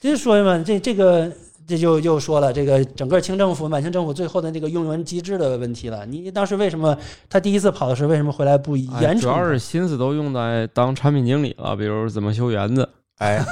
[0.00, 1.32] 这说嘛，这这个
[1.66, 6.04] 这就又说了，这个整个清政府、满清政府最后的这个用人机制的问题了。
[6.04, 6.96] 你当时为什么
[7.28, 9.20] 他第一次跑的时候为什么回来不哎严惩他？
[9.20, 12.88] 主要是心思都用在当产品经理了，比如怎么修园子。
[13.18, 13.42] 哎，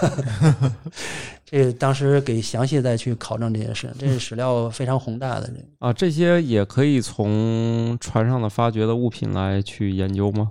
[1.46, 5.46] 这当时给详细再去考证这件事，这是史料非常宏大的。
[5.46, 10.50] 这 个啊，这些也可以从船上的发掘的物品来去研究吗？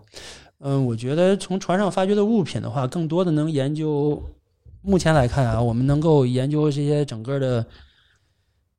[0.61, 4.23] 嗯，我觉得从船上发掘的物品的话，更多的能研究。
[4.81, 7.65] 目前来看啊，我们能够研究这些整个的，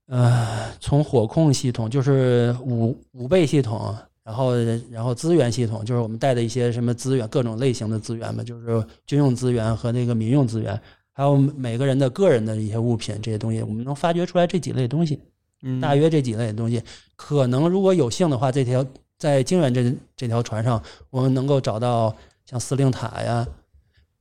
[0.06, 4.54] 呃，从火控系统，就是五五倍系统，然后
[4.90, 10.80] 然后资源系统，就是我们带的一些什么资源，各种类型的资源嘛，就是军用资源和那个民用资源，
[11.12, 15.20] 还有每个人的个人的一些物品这些东西，我们能发掘出来这几类东西。
[15.64, 16.82] 嗯大约这几类东西，
[17.14, 18.84] 可能如果有幸的话，这条
[19.16, 22.12] 在经远这这条船上，我们能够找到
[22.44, 23.46] 像司令塔呀，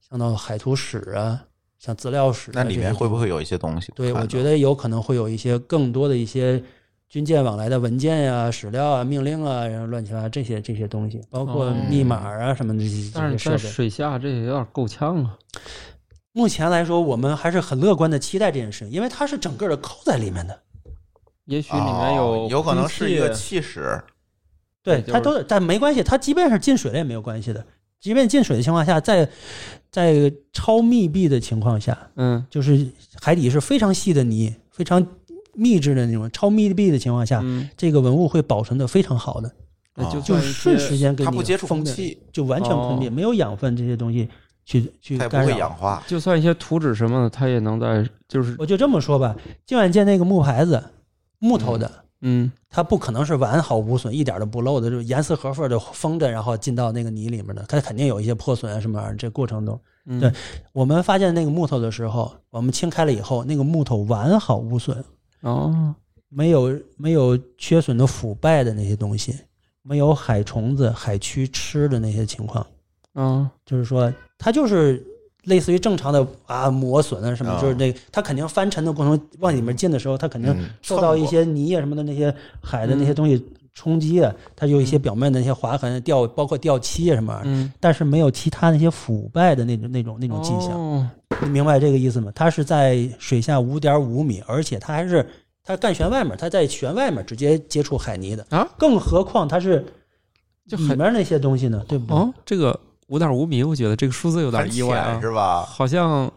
[0.07, 1.43] 像到海图史啊，
[1.81, 3.91] 像资料史啊、那里面会不会有一些东西？
[3.95, 6.61] 对，我觉得得有可能会有一些更多的一些
[7.09, 13.57] 军舰往来的文件呀、史料啊、命令啊，然后乱七八糟这些这些东西，包括哦密码啊什么的但这些设备。
[13.57, 15.35] 是在水下这也有点够呛啊。
[16.33, 20.59] 目前来说，我们还是很乐观的期待这件事情，因为它是整个的扣在里面的。
[21.45, 23.99] 也许里面有哦有可能是一个气室。
[24.83, 27.65] 对，就是它都，但没关系，它即便是进水了也没有关系的。
[28.01, 29.29] 即便进水的情况下，在
[29.91, 32.87] 在超密闭的情况下，嗯就是
[33.21, 35.05] 海底是非常细的泥，非常
[35.53, 39.51] 密制的那种超密闭的情况下，嗯，这个文物会保存的非常好的，
[39.95, 44.27] 那就哦就瞬时间给你它不接触空气，就完全封闭，哦没有养分这些东西
[44.65, 45.53] 去去它不干扰。
[45.53, 46.03] 会氧化。
[46.07, 49.35] 就算一些图纸什么的，它也能在就是我就这么说吧，
[49.65, 50.83] 靖远见那个木牌子，
[51.39, 52.01] 木头的，嗯
[52.69, 59.79] 它不可能是完好无损，一点都不漏的，就严丝合缝的封着，然后进到那个泥里面的，它肯定有一些破损啊什么玩意儿，这过程中。
[60.05, 60.19] 嗯。
[60.19, 60.31] 对
[60.71, 65.03] 我们发现那个木头的时候，我们清开了以后，那个木头完好无损，
[65.41, 65.95] 哦。
[66.33, 69.35] 没有没有缺损的腐败的那些东西，
[69.81, 72.65] 没有海虫子、海蛆吃的那些情况，
[73.15, 75.05] 嗯就是说它就是
[75.45, 77.61] 类似于正常的啊磨损啊什么，啊。
[77.61, 80.69] 就是那个它肯定翻沉的过程往里面进的时候，它肯定嗯。
[80.81, 87.41] 受到一些泥啊什么的那些海的那些东西冲击啊，它有一些表面的那些划痕、掉，包括掉漆啊什么
[87.79, 90.71] 但是没有其他那些腐败的那种那种那种迹象。
[90.71, 91.09] 哦。
[91.41, 92.31] 你明白这个意思吗？
[92.35, 95.25] 它是在水下五点五米，而且它还是
[95.63, 98.45] 它干旋外面，它在旋外面直接接触海泥的。
[98.49, 99.83] 啊，更何况它是
[100.67, 102.15] 就很里面那些东西呢，对不对？
[102.15, 102.77] 哦，这个
[103.11, 105.65] 五点五米，我觉得这个数字有点意外啊，是吧？
[105.67, 106.31] 好像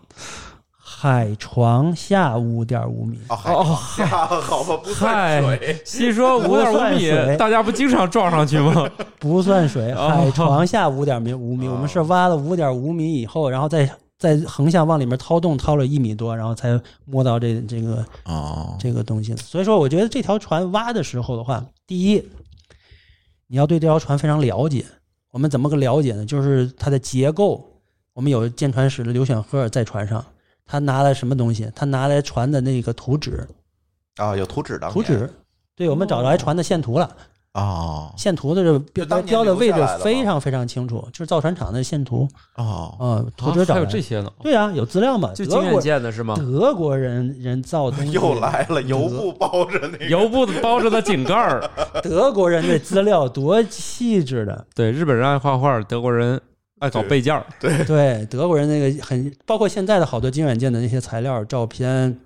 [0.76, 5.80] 海床下五点五米，哦，哦好吧，不算水。
[5.84, 8.90] 细说 五点五米，大家不经常撞上去吗？
[9.20, 16.68] 不算水，哦海床下五点米五米，哦我们是挖了五点五米以后，然后再再横向往里面掏洞，掏了一米多，然后才
[17.04, 19.32] 摸到这这个哦，这个东西。
[19.36, 22.28] 所以说，我觉得这条船挖的时候的话，第一，
[23.46, 24.84] 你要对这条船非常了解。
[25.34, 26.24] 我们怎么个了解呢？
[26.24, 27.68] 就是它的结构。
[28.12, 30.24] 我们有舰船史的刘选赫在船上，
[30.64, 31.68] 他拿来什么东西？
[31.74, 33.44] 他拿来船的那个图纸，
[34.14, 35.28] 啊，有图纸的图纸。
[35.74, 37.16] 对，我们找来船的线图了。
[37.54, 45.32] 哦线图的这标标的位置非常非常清楚，就是造船厂的线图哦，啊，图纸啊还找来有这些呢，对啊，有资料嘛？
[45.34, 46.34] 就经验德国建的是吗？
[46.36, 50.04] 德国人人造东西 又来了，油布包着那个。
[50.06, 51.70] 油布包着的井盖儿。
[52.02, 56.40] 德国人的资料多细致的，对，日本人爱画画，德国人
[56.80, 57.46] 爱搞备件儿。
[57.60, 62.18] 对德国人那个很，包括现在的好多金软件的那些材料、照片，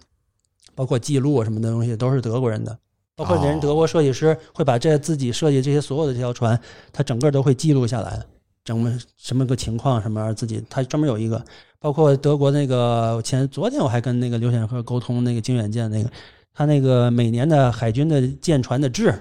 [0.74, 2.78] 包括记录什么的东西，都是德国人的。
[3.18, 6.58] 包括人哦德国设计师会把这自己设计这些所有的这条船，
[6.92, 8.22] 他整个都会记录下来，
[8.64, 11.44] 整个什么个情况什么自己，他专门有一个。
[11.80, 16.10] 包括德国那个前昨天我还跟那个刘显赫沟通那个经远舰那个，
[16.54, 19.12] 他那个每年的海军的舰船的制，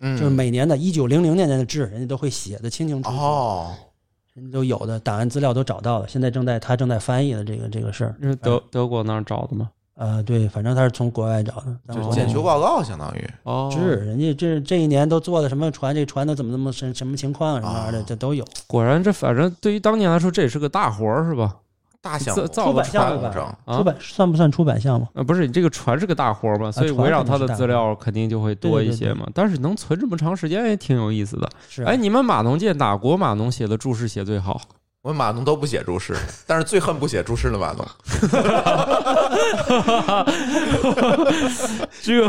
[0.00, 3.16] 嗯，就是每年的一九零零年的制，人家都会写的清清楚楚。
[3.16, 3.74] 哦，
[4.34, 8.14] 人家都有的档案资料都找到了，现在正在他正在翻译的这个这个事儿。
[8.22, 9.70] 是德德国那儿找的吗？
[10.00, 18.42] 呃，对，反正他是从国外找的，咱就是检修报告，相当于哦，是人家这这一年都做的什么船，这船都怎么怎么什什么情况什么玩意儿的，哦这都有。
[18.66, 21.54] 果然这反正对于当年来说，这也是个大活儿，是吧？
[22.00, 23.30] 大项目造出版项目吧
[23.76, 25.06] 出版算不算出版项目？
[25.12, 29.28] 啊，不是你这个船是个大活儿嘛，所以围绕它的资料肯定就会多一些嘛。
[29.34, 31.46] 但是能存这么长时间也挺有意思的。
[31.68, 34.58] 是哎，你们码农界哪国码农写的注释写最好？
[35.02, 36.14] 我们码农都不写注释，
[36.46, 37.82] 但是最恨不写注释的码农。
[42.02, 42.22] 这，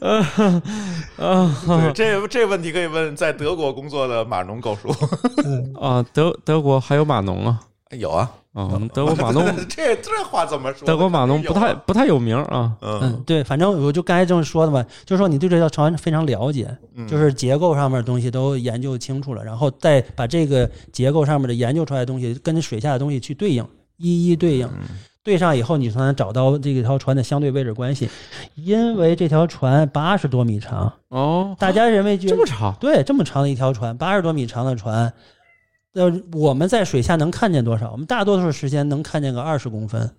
[0.00, 0.26] 呃
[1.18, 4.88] 呃对，这这问题可以问在德国工作的码农高叔。
[5.78, 7.60] 啊，德德国还有码农啊
[7.96, 10.86] 有啊，嗯，德国马农 这这话怎么说？
[10.86, 12.76] 德国马农不太不太有名啊。
[12.82, 23.66] 嗯嗯，对，反正我就刚才这么说的嘛，就是说你对这条船非常了解，嗯就是结构上面的东西都研究清楚了，然后再把这个结构上面的研究出来的东西跟水下的东西去对应，
[23.96, 24.66] 一一对应。
[24.66, 24.86] 嗯
[25.24, 28.08] 对上以后，你才能找到这条船的相对位置关系。
[28.54, 35.12] 因为这条船八十多米长，哦，大家认为这么长对这么长的一条船，八十多米长的船，
[35.94, 37.90] 呃，我们在水下能看见多少？
[37.92, 40.10] 我们大多数时间能看见个二十公分、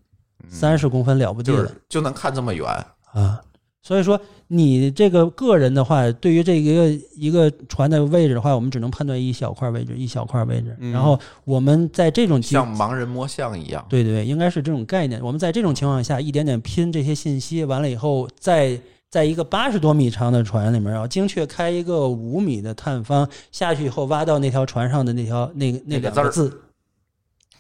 [0.49, 2.67] 三十公分了不地了嗯就是就能看这么远。
[3.13, 3.41] 啊。
[3.82, 10.76] 所以说，你这个个人的话，对于这一个一个船的位置的话，我们只能判断一小块位置，一小块位置。
[10.80, 13.84] 嗯然后我们在这种像盲人摸象一样。
[13.89, 15.24] 对对对，应该是这种概念。
[15.24, 18.80] 我们在这种情况下，一点点拼这些信息，完了以后，在
[19.10, 26.62] 在一个八十多米长的船里面，然后精确开一个五米的探方下去以后，挖到那条船上的那条那个那两个字。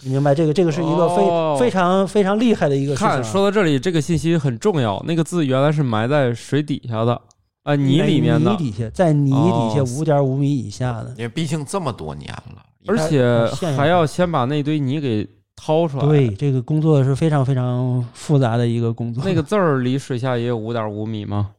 [0.01, 0.53] 你明白这个？
[0.53, 5.03] 这个是一个非、哦非常非常厉害的一个事情啊、看，说到这里，这个信息很重要。
[5.05, 7.19] 那个字原来是埋在水底下的，
[7.63, 11.09] 啊，泥里面的泥，底下，在泥底下哦五点五米以下的。
[11.17, 13.45] 因为毕竟这么多年了，而且
[13.75, 15.27] 还要先把那堆泥给
[15.59, 16.05] 掏出来。
[16.05, 19.21] 对，，这个工作是非常非常复杂的一个工作。
[19.25, 21.51] 那个字儿离水下也有五点五米吗？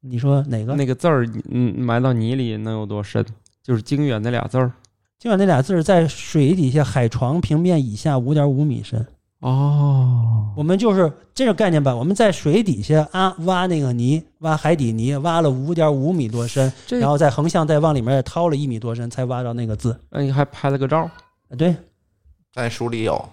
[0.00, 0.74] 你说哪个？
[0.74, 3.24] 那个字儿，嗯，埋到泥里能有多深？
[3.62, 4.72] 就是“精远”那俩字儿。
[5.18, 9.06] 今晚那俩字儿在水底下海床平面以下五点五米深。
[9.40, 11.94] 哦，我们就是这个概念吧。
[11.94, 19.96] 我们在水底下啊挖那个泥，挖海底泥，挖了五点五米多深，然后再横向再往里面掏了一米多深，才挖到那个字。
[20.10, 20.98] 那你还拍了个照？
[21.00, 21.74] 啊对，
[22.52, 23.28] 在书里有。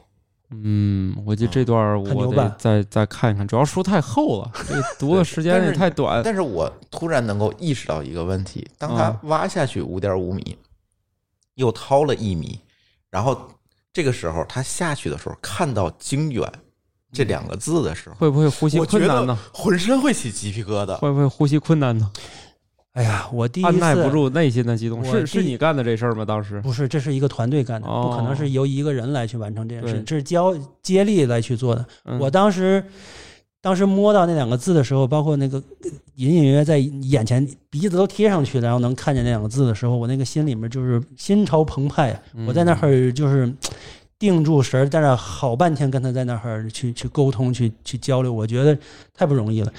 [0.52, 6.22] 嗯，我记得这段我再再看一看，主要书太厚了，这读的时间也太短。
[6.24, 10.56] 但是我突然能够意识到一个问题：当他啊挖下去五点五米，
[11.56, 12.60] 又掏了一米，
[13.10, 13.50] 然后
[13.92, 16.50] 这个时候他下去的时候看到“精远”
[17.12, 19.38] 这两个字的时候，会不会呼吸困难呢？
[19.52, 20.96] 浑身会起鸡皮疙瘩。
[20.98, 22.12] 会不会呼吸困难呢？
[22.96, 26.24] 哎呀，我第一按耐不次住内心的激动，是是你干的这事儿吗？
[26.24, 31.86] 当时不是，这是一个团队干的，哦不可能是由一个人来去完成这件事，对这是交接力来去做的。
[32.06, 32.82] 嗯我当时
[33.60, 42.18] 当时摸到那两个字的时候，包括那个呃隐隐约约在眼前，鼻子都贴上去了，然后能看见那两个字的时候，我那个心里面就是心潮澎湃。
[42.34, 43.54] 嗯我在那儿就是
[44.18, 48.78] 定住神儿，在那儿好半天跟他在那儿去去沟通、去去交流，我觉得
[49.14, 49.74] 太不容易了。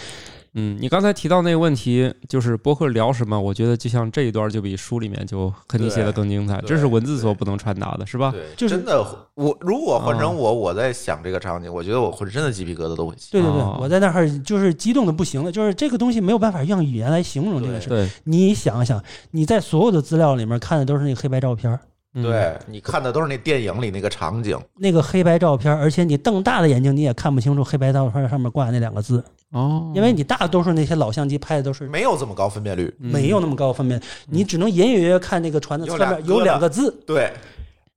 [0.59, 3.39] 嗯，你刚才提到那个问题，就是博客聊什么？
[3.39, 8.31] 我觉得就像这一段就比书里面就肯定写的更精彩，这是文字所不能传达的，是吧？
[8.33, 9.05] 对，就是真的，
[9.35, 13.29] 我如果换啊成我，我在想这个场景，我觉得我浑身的鸡皮疙瘩都会起。
[13.33, 17.91] 对对对，哦我在那儿就是激动的不行了，就是这个东西没有办法用语言来形容这个事。
[17.91, 19.03] 对，你想想，
[19.33, 21.79] 你在所有的资料里面看的都是那个黑白照片
[22.23, 32.95] 对，你看的都是那电影里那个场景，那个黑白照片，而且你瞪大的眼睛你也看不清楚黑白照片上面挂的那两个字，哦，因为你大多数那些老相机拍的都是没有这么高分辨率。
[33.01, 33.11] 嗯。
[33.13, 37.33] 没有那么高分辨，你只能隐隐约约看那个船的侧面有两个字，对，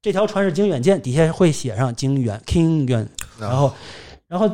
[0.01, 3.07] 这条船是经远舰，底下会写上经远 King 远，
[3.39, 3.73] 然后
[4.27, 4.49] 然后。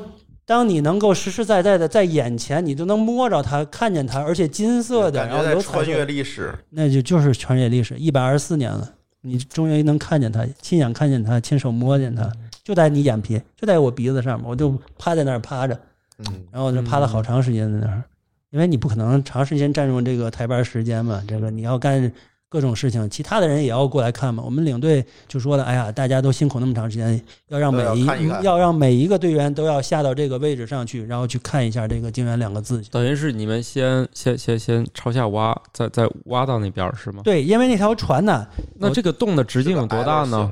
[0.47, 6.53] 当你能够实实在在的在眼前，你就能摸着它、看见它，而且金色的，感觉在然后有穿越，历史。
[6.69, 8.87] 那就就是穿越历史，一百二十四年了，
[9.25, 12.31] 你终于能看见他，亲眼看见他，亲手摸见他，
[12.63, 15.79] 就在你眼皮，就在我鼻子上面，我就趴在那儿趴着，
[16.19, 18.03] 嗯，然后就趴了好长时间在那儿，
[18.51, 22.11] 因为你不可能长时间占用这个台班时间嘛，这个你要干
[22.55, 24.41] 各种事情，其他的人也要过来看嘛。
[24.41, 28.05] 我们领队就说了，哎呀，大家都辛苦那么长时间，要让每一
[28.41, 32.81] 要让每一个队员都要下到这个位置上去，然后去看一下这个“精元”两个字。
[32.89, 37.21] 等于是你们先先先先朝下挖，再再挖到那边儿是吗？
[37.25, 38.47] 对，因为那条船呢，
[38.79, 40.49] 那这个洞的直径有多大呢？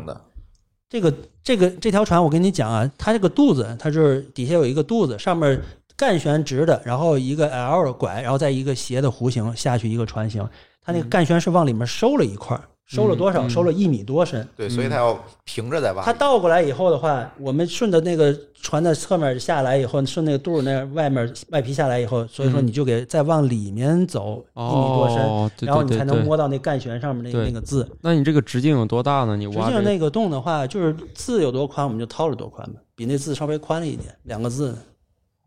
[0.90, 5.60] 这个这个这条船，我跟你讲啊，它这个肚子，它是底下有一个肚子，上面
[5.96, 10.46] 干旋直的，然后一个 L 拐，然后再一个斜的弧形下去一个船型。
[10.84, 13.46] 它那个干旋是往里面收了一块儿，收了多少？
[13.48, 14.48] 嗯收了一米多深。
[14.56, 16.04] 对，所以它要平着再挖。
[16.04, 26.24] 它倒过来以后的话，我们顺着那个船的侧面下来以后，顺那个肚儿那外面外皮下来以后，所以说嗯你就给再往里面走一米多深，哦，对然后你才能。
[26.24, 27.90] 摸到那干旋上面那那个字。
[28.02, 29.36] 那你这个直径有多大呢？
[29.36, 34.78] 你实挖这个际上那个洞的话，就是字有多宽，我们就掏了多宽吧，比那字稍微宽了一点，两个字。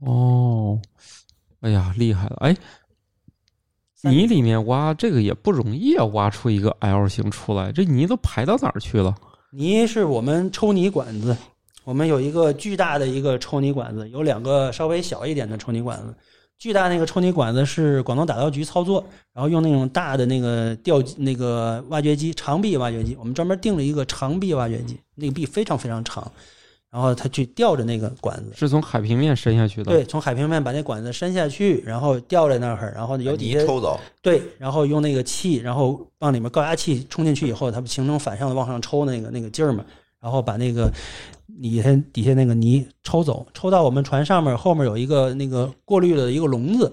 [0.01, 0.79] 哦，
[1.61, 2.37] 哎呀，厉害了！
[2.41, 2.59] 哎，三
[4.11, 9.15] 泥里面挖这个也不容易啊，挖出一个 L 型出来，这泥都排到哪儿去了？
[9.51, 11.37] 泥是我们抽泥管子，
[11.85, 16.15] 我们有一个巨大的一个抽泥管子，有两个稍微小一点的抽泥管子。
[16.59, 19.05] 巨大那个抽泥管子是广东打造局操作，
[19.35, 26.33] 然后用那种大的那个吊那个挖掘机，长臂挖掘机，我们专门定了一个长臂挖掘机，那个臂非常非常长，
[26.91, 29.93] 然后他去吊着那个管子，是从海平面伸下去的。
[29.93, 39.85] 对，从海平面把那管子伸下去，然后吊在那儿，然后有底下抽走，对，然后用那个气，然后往里面高压气冲进去以后，它不形成反向的往上抽那个那个劲儿嘛，
[40.21, 40.91] 然后把那个
[41.61, 46.91] 底下底下那个泥抽走，抽到我们船上面，后面有一个那个过滤的一个笼子，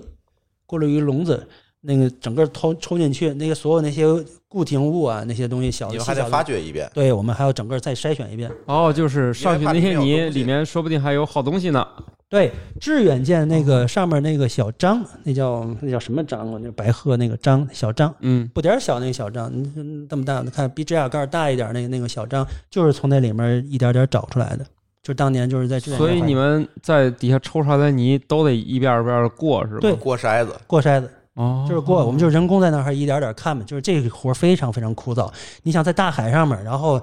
[0.66, 1.48] 过滤一个笼子，
[1.80, 4.06] 那个整个抽抽进去，那个所有那些
[4.54, 6.88] 固形物啊，那些东西小的你们还得发掘一遍。
[6.93, 8.51] 对我们还要整个再筛选一遍。
[8.66, 11.84] 哦，就是上去那些泥里面说不定还有好东西呢。
[12.30, 16.60] 对，致远舰那个上面那个小章，那叫那叫什么章啊？
[16.62, 18.14] 那白鹤那个章，小章。
[18.20, 24.66] 嗯，不点儿小那个小章，嗯嗯这么大，你看比指甲盖儿大一点儿那个那个小章，就是从那里面一点点找出来的。
[25.04, 29.80] 就当年就是在志愿所以你们在底下抽出来的泥都得一遍儿一遍的过，是吧？
[29.82, 35.31] 对过筛子，过筛子，哦，就是过，我们就是人工在那儿一点点看嘛，就是这个活非常非常枯燥。
[35.63, 37.01] 你想在大海上面，然后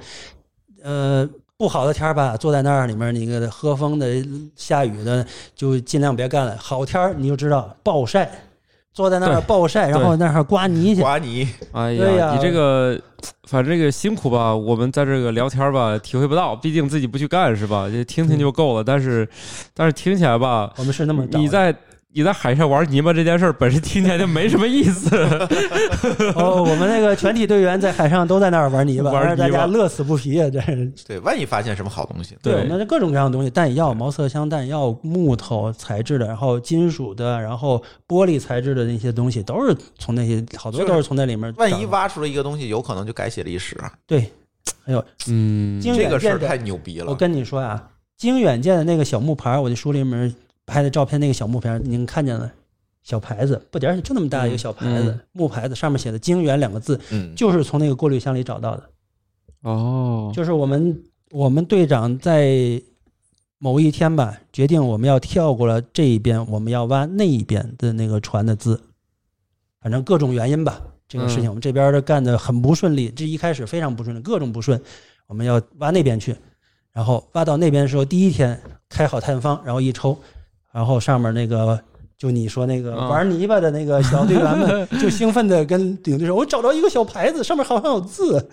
[0.82, 4.06] 呃不好的天儿吧，坐在那儿里面，那个喝风的、
[4.54, 6.56] 下雨的，就尽量别干了。
[6.58, 8.30] 好天儿你就知道暴晒，
[8.92, 11.02] 坐在那儿暴晒，然后那儿刮泥去。
[11.02, 12.98] 刮泥，哎对呀你这个
[13.48, 17.90] 反正这个辛苦吧，我们在这个聊天吧体会不到，毕竟自己不去干是吧？
[17.90, 18.84] 就听听就够了。
[18.84, 19.28] 但是
[19.74, 21.74] 但是听起来吧，我们是那么你在
[22.12, 25.16] 你在海上玩泥巴这件事儿本身听起来就没什么意思。
[26.34, 30.50] 哦，我们那个全体队员在海上都在那儿玩泥巴，玩让大泥巴家乐此不疲啊！
[30.50, 41.54] 这是对，万一发现什么好东西，对我们这各种各样的东西，弹药、毛瑟香弹药、木头材质的，然后金属的，然后玻璃材质的那些东西，都是从那些好多就是都是从那里面。
[41.58, 43.76] 万一挖出了一个东西，有可能就改写历史。
[44.08, 44.28] 对，
[44.86, 47.14] 哎呦嗯，这个事儿太牛逼了我。
[47.14, 47.80] 跟你说啊，
[48.16, 50.34] 经远见的那个小木牌儿，我这书里面
[50.70, 52.50] 拍的照片，那个小木牌儿，您看见了？
[53.02, 58.90] 小牌子，不点儿就那么大一个小牌子，嗯木牌子，上面写的“经远”两个字，嗯，就是从那个过滤箱里找到的。
[59.62, 62.80] 哦，就是我们我们队长在
[63.58, 68.78] 某一天吧，决定我们要跳过了这一边，我们要挖那一边的那个船的字，
[69.80, 74.80] 反正各种原因吧，这个事情嗯我们这边的干的很不顺利，这一开始非常不顺利，各种不顺，
[75.26, 76.36] 我们要挖那边去，
[76.92, 78.60] 然后挖到那边的时候，第一天
[78.90, 80.18] 开好探方，然后一抽，
[80.72, 81.78] 然后上面那个。
[82.20, 88.46] 就你说那个嗯玩泥巴的那个小队员们， 就兴奋的跟领队说：“我找着一个小牌子，上面好像有字。”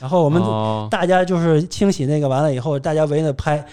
[0.00, 3.64] 然后我们哦大家就是清洗那个完了以后，大家围着拍，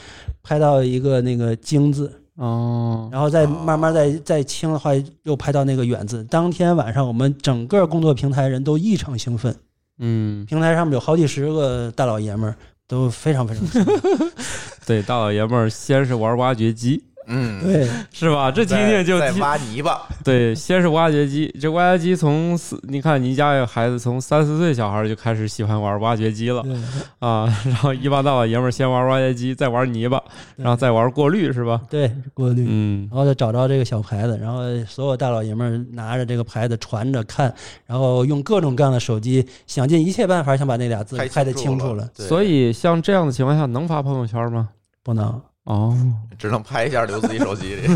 [0.43, 4.91] 拍到一个那个“京”字，哦，然后再慢慢再再清的话，
[5.23, 6.23] 又拍到那个“远”字。
[6.25, 9.55] 当天晚上，我们整个工作平台人都异常兴奋，
[9.97, 12.55] 嗯，平台上面有好几十个大老爷们儿，
[12.87, 14.31] 都非常非常兴奋。
[14.85, 18.51] 对，大老爷们儿先是玩挖掘机，嗯，对，是吧？
[18.51, 26.75] 这听听就听在挖泥巴，对，先是挖掘机，这挖掘机从四，你看你家有孩子从三四岁小孩就开始喜欢玩挖掘机了对
[27.19, 30.21] 啊，然后一帮大老爷们儿先玩挖掘机，再玩泥巴，
[30.55, 31.81] 然后再玩过滤，是吧？
[31.89, 32.65] 对，过滤。
[32.67, 37.53] 嗯然后就找着这个小牌子，然后所有大老爷们儿拿着这个牌子传着看，
[37.85, 44.69] 然后用各种各样的手机，想尽一切办法想把那俩字拍得清楚了，对所以像这样的情况下，能发朋友圈吗？
[45.03, 45.41] 不能。
[45.65, 45.95] 哦，
[46.37, 47.87] 只能拍一下留自己手机里。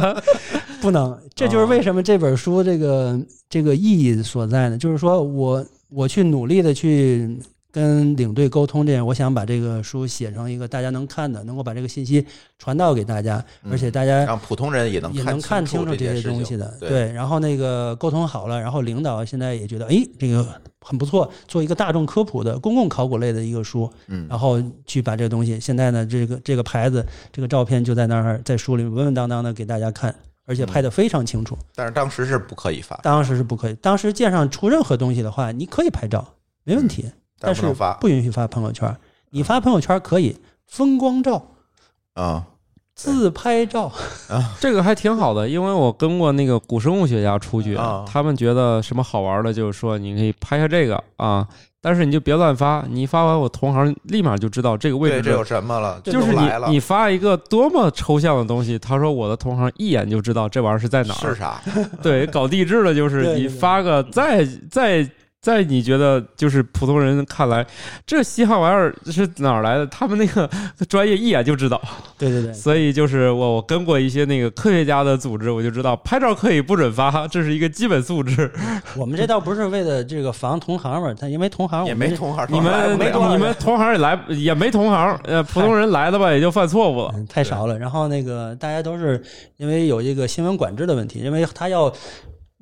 [0.80, 4.78] 不能，这就是为什么这本书这个这个意义所在呢？
[4.78, 7.38] 就是说我我去努力的去
[7.72, 12.26] 跟领队沟通这样，我想把这个书写成一个大家能看的，能够把这个信息
[12.58, 16.76] 传到给大家，而且大家让普通人也能也能看清楚这些东西的。
[16.80, 20.46] 对，对，然后那个沟通好了，然后领导现在也觉得，哎，这个
[20.80, 24.26] 很不错，做一个大众科普的公共考古类的一个书，嗯。
[24.28, 30.14] 然后去把这个东西，现在呢，这个这个牌子，这个照片就在那儿，在书里稳稳当当的给大家看，
[30.46, 31.56] 而且拍得非常清楚。
[31.74, 37.10] 但是当时是不可以发，当时是不可以，当时舰上出任何东西的话，你可以拍照，没问题，
[37.40, 37.62] 但是
[38.00, 38.96] 不允许发朋友圈。
[39.30, 40.36] 你发朋友圈可以
[40.66, 41.42] 风光照、
[42.14, 42.46] 啊。
[42.92, 43.90] 自拍照
[44.28, 51.48] 啊， 这个还挺好的，因为我跟过那个古生物学家出去，啊他们觉得什么好玩的，就是说你可以拍下这个啊，
[51.80, 55.98] 但是你就别乱发，你一发完我同行立马就知道这个位对，置这有什么了？
[56.04, 61.28] 就是你来了，你发一个多么抽象的东西，他说我的同行一眼就知道这玩意儿是在哪儿。
[61.28, 61.58] 是啥？
[62.02, 65.08] 对，搞地质的就是你发个再再
[65.42, 67.66] 再你觉得就是普通人看来
[68.06, 70.48] 这稀罕玩意儿是哪儿来的，他们那个
[70.86, 71.80] 专业一眼就知道。
[72.18, 78.52] 对对对，所以就是我我跟过一些那个科学家的组织，我就知道拍照可以不准发，这是一个基本素质。
[78.98, 87.12] 我们这倒不是为了这个防同行嘛，他因为同行也没同行，你们你们同行也来也没同行，呃，普通人来的吧也就犯错误了。
[87.14, 87.78] 嗯 太少了。
[87.78, 89.22] 然后那个大家都是
[89.56, 91.90] 因为有这个新闻管制的问题，因为他要。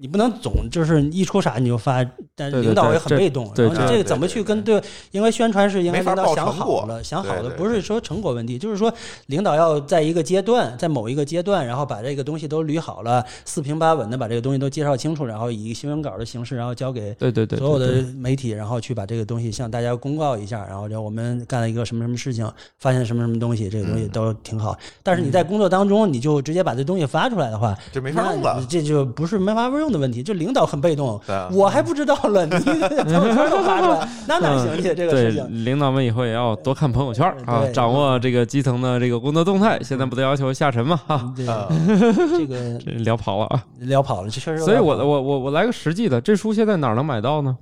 [0.01, 2.05] 你不能总就是一出啥你就发，
[2.37, 3.51] 但对对领导也很被动。
[3.53, 4.81] 对然后这个怎么去跟对？
[5.11, 8.93] 因为宣传是因为领导想好了，想好了，不是说成果问题，就是说
[9.27, 24.79] 领导要在一个阶段，在某一个阶段，然后把这个东西都捋好了，四平八稳的把这个东西都介绍清楚，然后以新闻稿的形式，然后交给对对对，所有的媒体，然后去把这个东西向大家公告一下，然后就我们干了一个什么什么事情，发现什么什么东西，这个东西都挺好。
[25.03, 34.95] 但是你在工作当中，你就直接把这东西发出来的话，这没法用了这就不是没法用的问题，就领导很被动对啊，我还不知道了，你朋友圈都发出来， 那哪行去？
[34.95, 35.65] 这个事情。
[35.65, 39.79] 领导们以后也要多看朋友圈啊，掌握这个基层的这个工作动态。
[39.83, 40.97] 现在不都要求下沉嘛？
[41.07, 43.65] 哈，这个 这聊跑了啊。
[43.81, 47.57] 聊跑了，这确实所以我我我我来个实际的，这书现在哪能买到呢？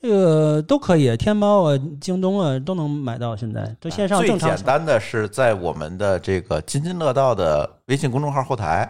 [0.00, 8.88] 这个都可以，天猫啊、京东啊都能买到，现在都线上最正常简单的是在我们的这个津津乐道的微信公众号后台，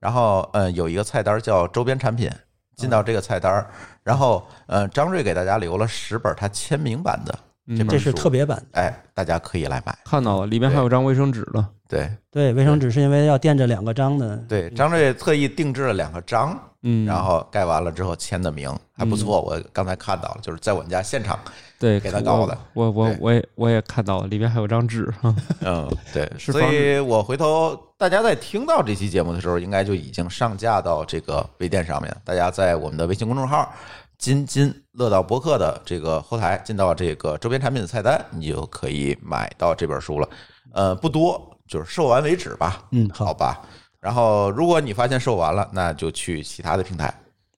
[0.00, 2.30] 然后呃有一个菜单叫周边产品，
[2.76, 3.66] 进到这个菜单，
[4.02, 7.38] 然后呃张瑞给大家留了十本他签名版的
[7.68, 8.62] 这嗯本这是书特别版。
[8.72, 9.96] 哎，大家可以来买。
[10.04, 11.68] 看到了，里面还有张卫生纸了。
[11.88, 14.36] 对对，卫生纸是因为要垫着两个章的。
[14.48, 19.40] 对，张瑞特意定制了两个章，嗯，然后盖完了之后签的名，还不错。
[19.40, 21.38] 我刚才看到了，就是在我们家现场。
[21.78, 25.12] 对给他搞的我我对我也我也看到了，里面还有张纸。
[25.20, 32.16] 哈 嗯，对， 是所以我回头大家在听到这期节目的时候，应该就已经上架到这个微店上面。
[32.24, 33.70] 大家在我们的微信公众号
[34.18, 40.28] “津津乐道博客”的这个后台，进到这个周边产品的菜单，你就可以买到这本书了。
[40.72, 42.84] 呃，不多，就是售完为止吧。
[42.92, 43.62] 嗯，好好，吧。
[44.00, 47.12] 然后，如果你发现售完了，那就去其他的平台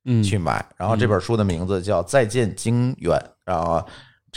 [0.04, 0.64] 嗯，去买。
[0.76, 3.84] 然后这本书的名字叫《再见经远》，然后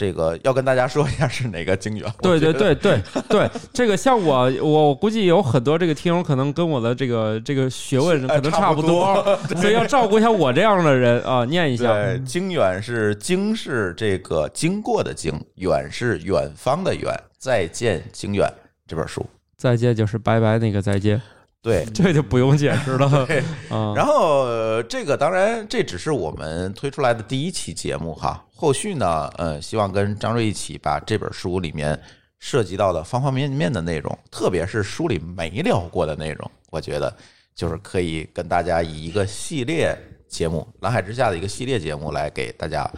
[0.02, 2.12] 这个要跟大家说一下是哪个精元。
[2.20, 9.24] 对对对对对， 这个像我我估计有很多这个听友可能跟我的这个这个学问可能差不多，
[9.56, 11.92] 所以要照顾一下我这样的人啊，念一下。
[11.92, 17.14] 对，经远是经是这个经过的经，远是远方的远。
[17.38, 18.52] 再见，经远
[18.88, 19.24] 这本书。
[19.56, 21.22] 再见就是拜拜那个再见。
[21.62, 23.08] 对， 这就不用解释了。
[23.24, 23.40] 对，
[23.94, 31.96] 然后这个当然这只是我们推出来的第一期节目哈，后续呢，呃，希望跟张瑞一起把这本书里面
[32.40, 37.16] 涉及到的方方面面的内容，特别是书里没聊过的内容，我觉得
[37.54, 42.90] 就是可以跟大家以一个系列节目《蓝海之下》的一个系列节目来给大家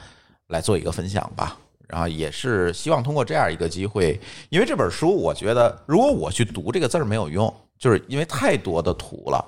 [0.46, 1.58] 来做一个分享吧。
[1.86, 4.18] 然后也是希望通过这样一个机会，
[4.48, 7.54] 因为这本书，我觉得如果我去读这个字儿没有用。
[7.78, 9.44] 就是因为太多的图了。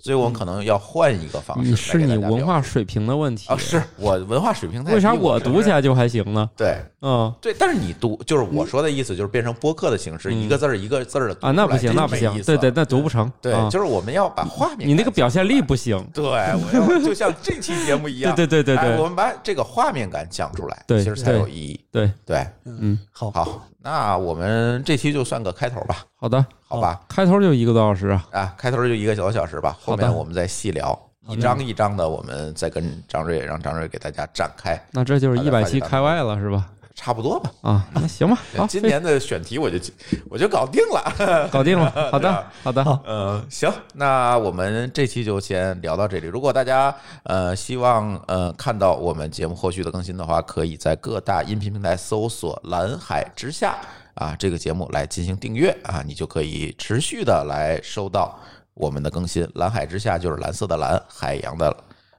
[0.00, 1.74] 所以我们可能要换一个方式。
[1.74, 3.56] 是你文化水平的问题啊！
[3.58, 4.94] 是我文化水平太……
[4.94, 6.48] 为啥我读起来就还行呢？
[6.56, 7.52] 对，嗯，对。
[7.58, 12.32] 但是你读，就是我说的意思，就是变成播客的形式，一个字儿一个字儿的啊，那不行，那不行。
[12.44, 13.30] 对对，那读不成。
[13.42, 15.98] 对，就是我们要把画面，你那个表现力不行。
[16.14, 21.84] 对，我要就像这期节目一样， 对对对对，我们把这个画面感讲出来，对，其实才有意义。
[21.90, 23.66] 对对，嗯，好，好。
[23.88, 26.04] 那我们这期就算个开头吧。
[26.14, 28.22] 好的，好吧，开头就一个多小时啊。
[28.32, 29.74] 啊，开头就一个多小时吧。
[29.80, 34.78] 后面我们再细聊，一张一张的，我们再跟张瑞，让张瑞给大家展开。
[34.90, 36.66] 那这就是一百期开外了，是吧？
[37.00, 37.48] 差不多吧。
[37.62, 38.36] 啊，那行吧。
[38.56, 39.78] 好，今年的选题我就
[40.28, 41.88] 我就搞定了， 搞定了。
[42.10, 43.00] 好的，好的，好。
[43.06, 46.26] 嗯，行，那我们这期就先聊到这里。
[46.26, 46.92] 如果大家
[47.22, 53.78] 呃希望呃看到我们节目后续的更新的话，可以在各大音频平台搜索“蓝海之下”
[54.14, 58.36] 啊这个节目来进行订阅啊，你就可以持续的来收到
[58.74, 59.48] 我们的更新。
[59.54, 61.74] 蓝海之下就是蓝色的蓝，海洋的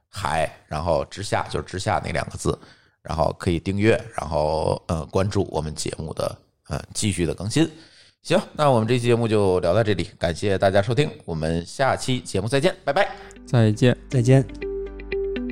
[0.08, 2.58] 海，然后之下就是之下那两个字。
[3.02, 7.68] 然后可以订阅，然后呃关注我们节目的呃继续的更新。
[8.22, 13.08] 行，那我们这期节目就聊到这里，感谢大家收听，我们下期节目再见，拜拜，
[13.46, 14.46] 再见，再见。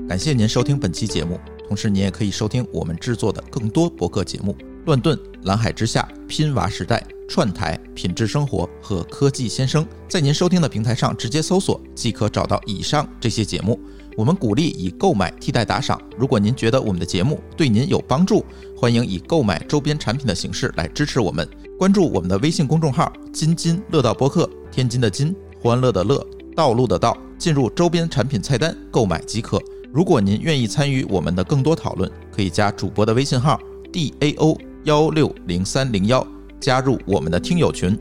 [0.07, 4.55] 感谢您收听本期节目，同时您也可以收听我们制作的更多博客节目：
[4.85, 9.87] 乱炖、蓝海之下、拼娃时代、串台、品质生活和科技先生。
[10.07, 13.81] 在您收听的平台上直接搜索即可找到以上这些节目。
[14.19, 15.97] 我们鼓励以购买替代打赏。
[16.17, 18.45] 如果您觉得我们的节目对您有帮助，
[18.77, 21.49] 欢迎以购买周边产品的形式来支持我们。
[21.79, 25.33] 关注我们的微信公众号“津津乐道播客”，天津的津，
[25.63, 26.27] 欢乐的乐，
[26.57, 29.63] 道路的道，进入周边产品菜单购买即可。
[29.93, 33.57] 如果您愿意参与我们的更多讨论，可以加主播的微信号
[33.93, 36.27] d a o 幺六零三零幺，
[36.59, 37.97] 加入我们的听友群。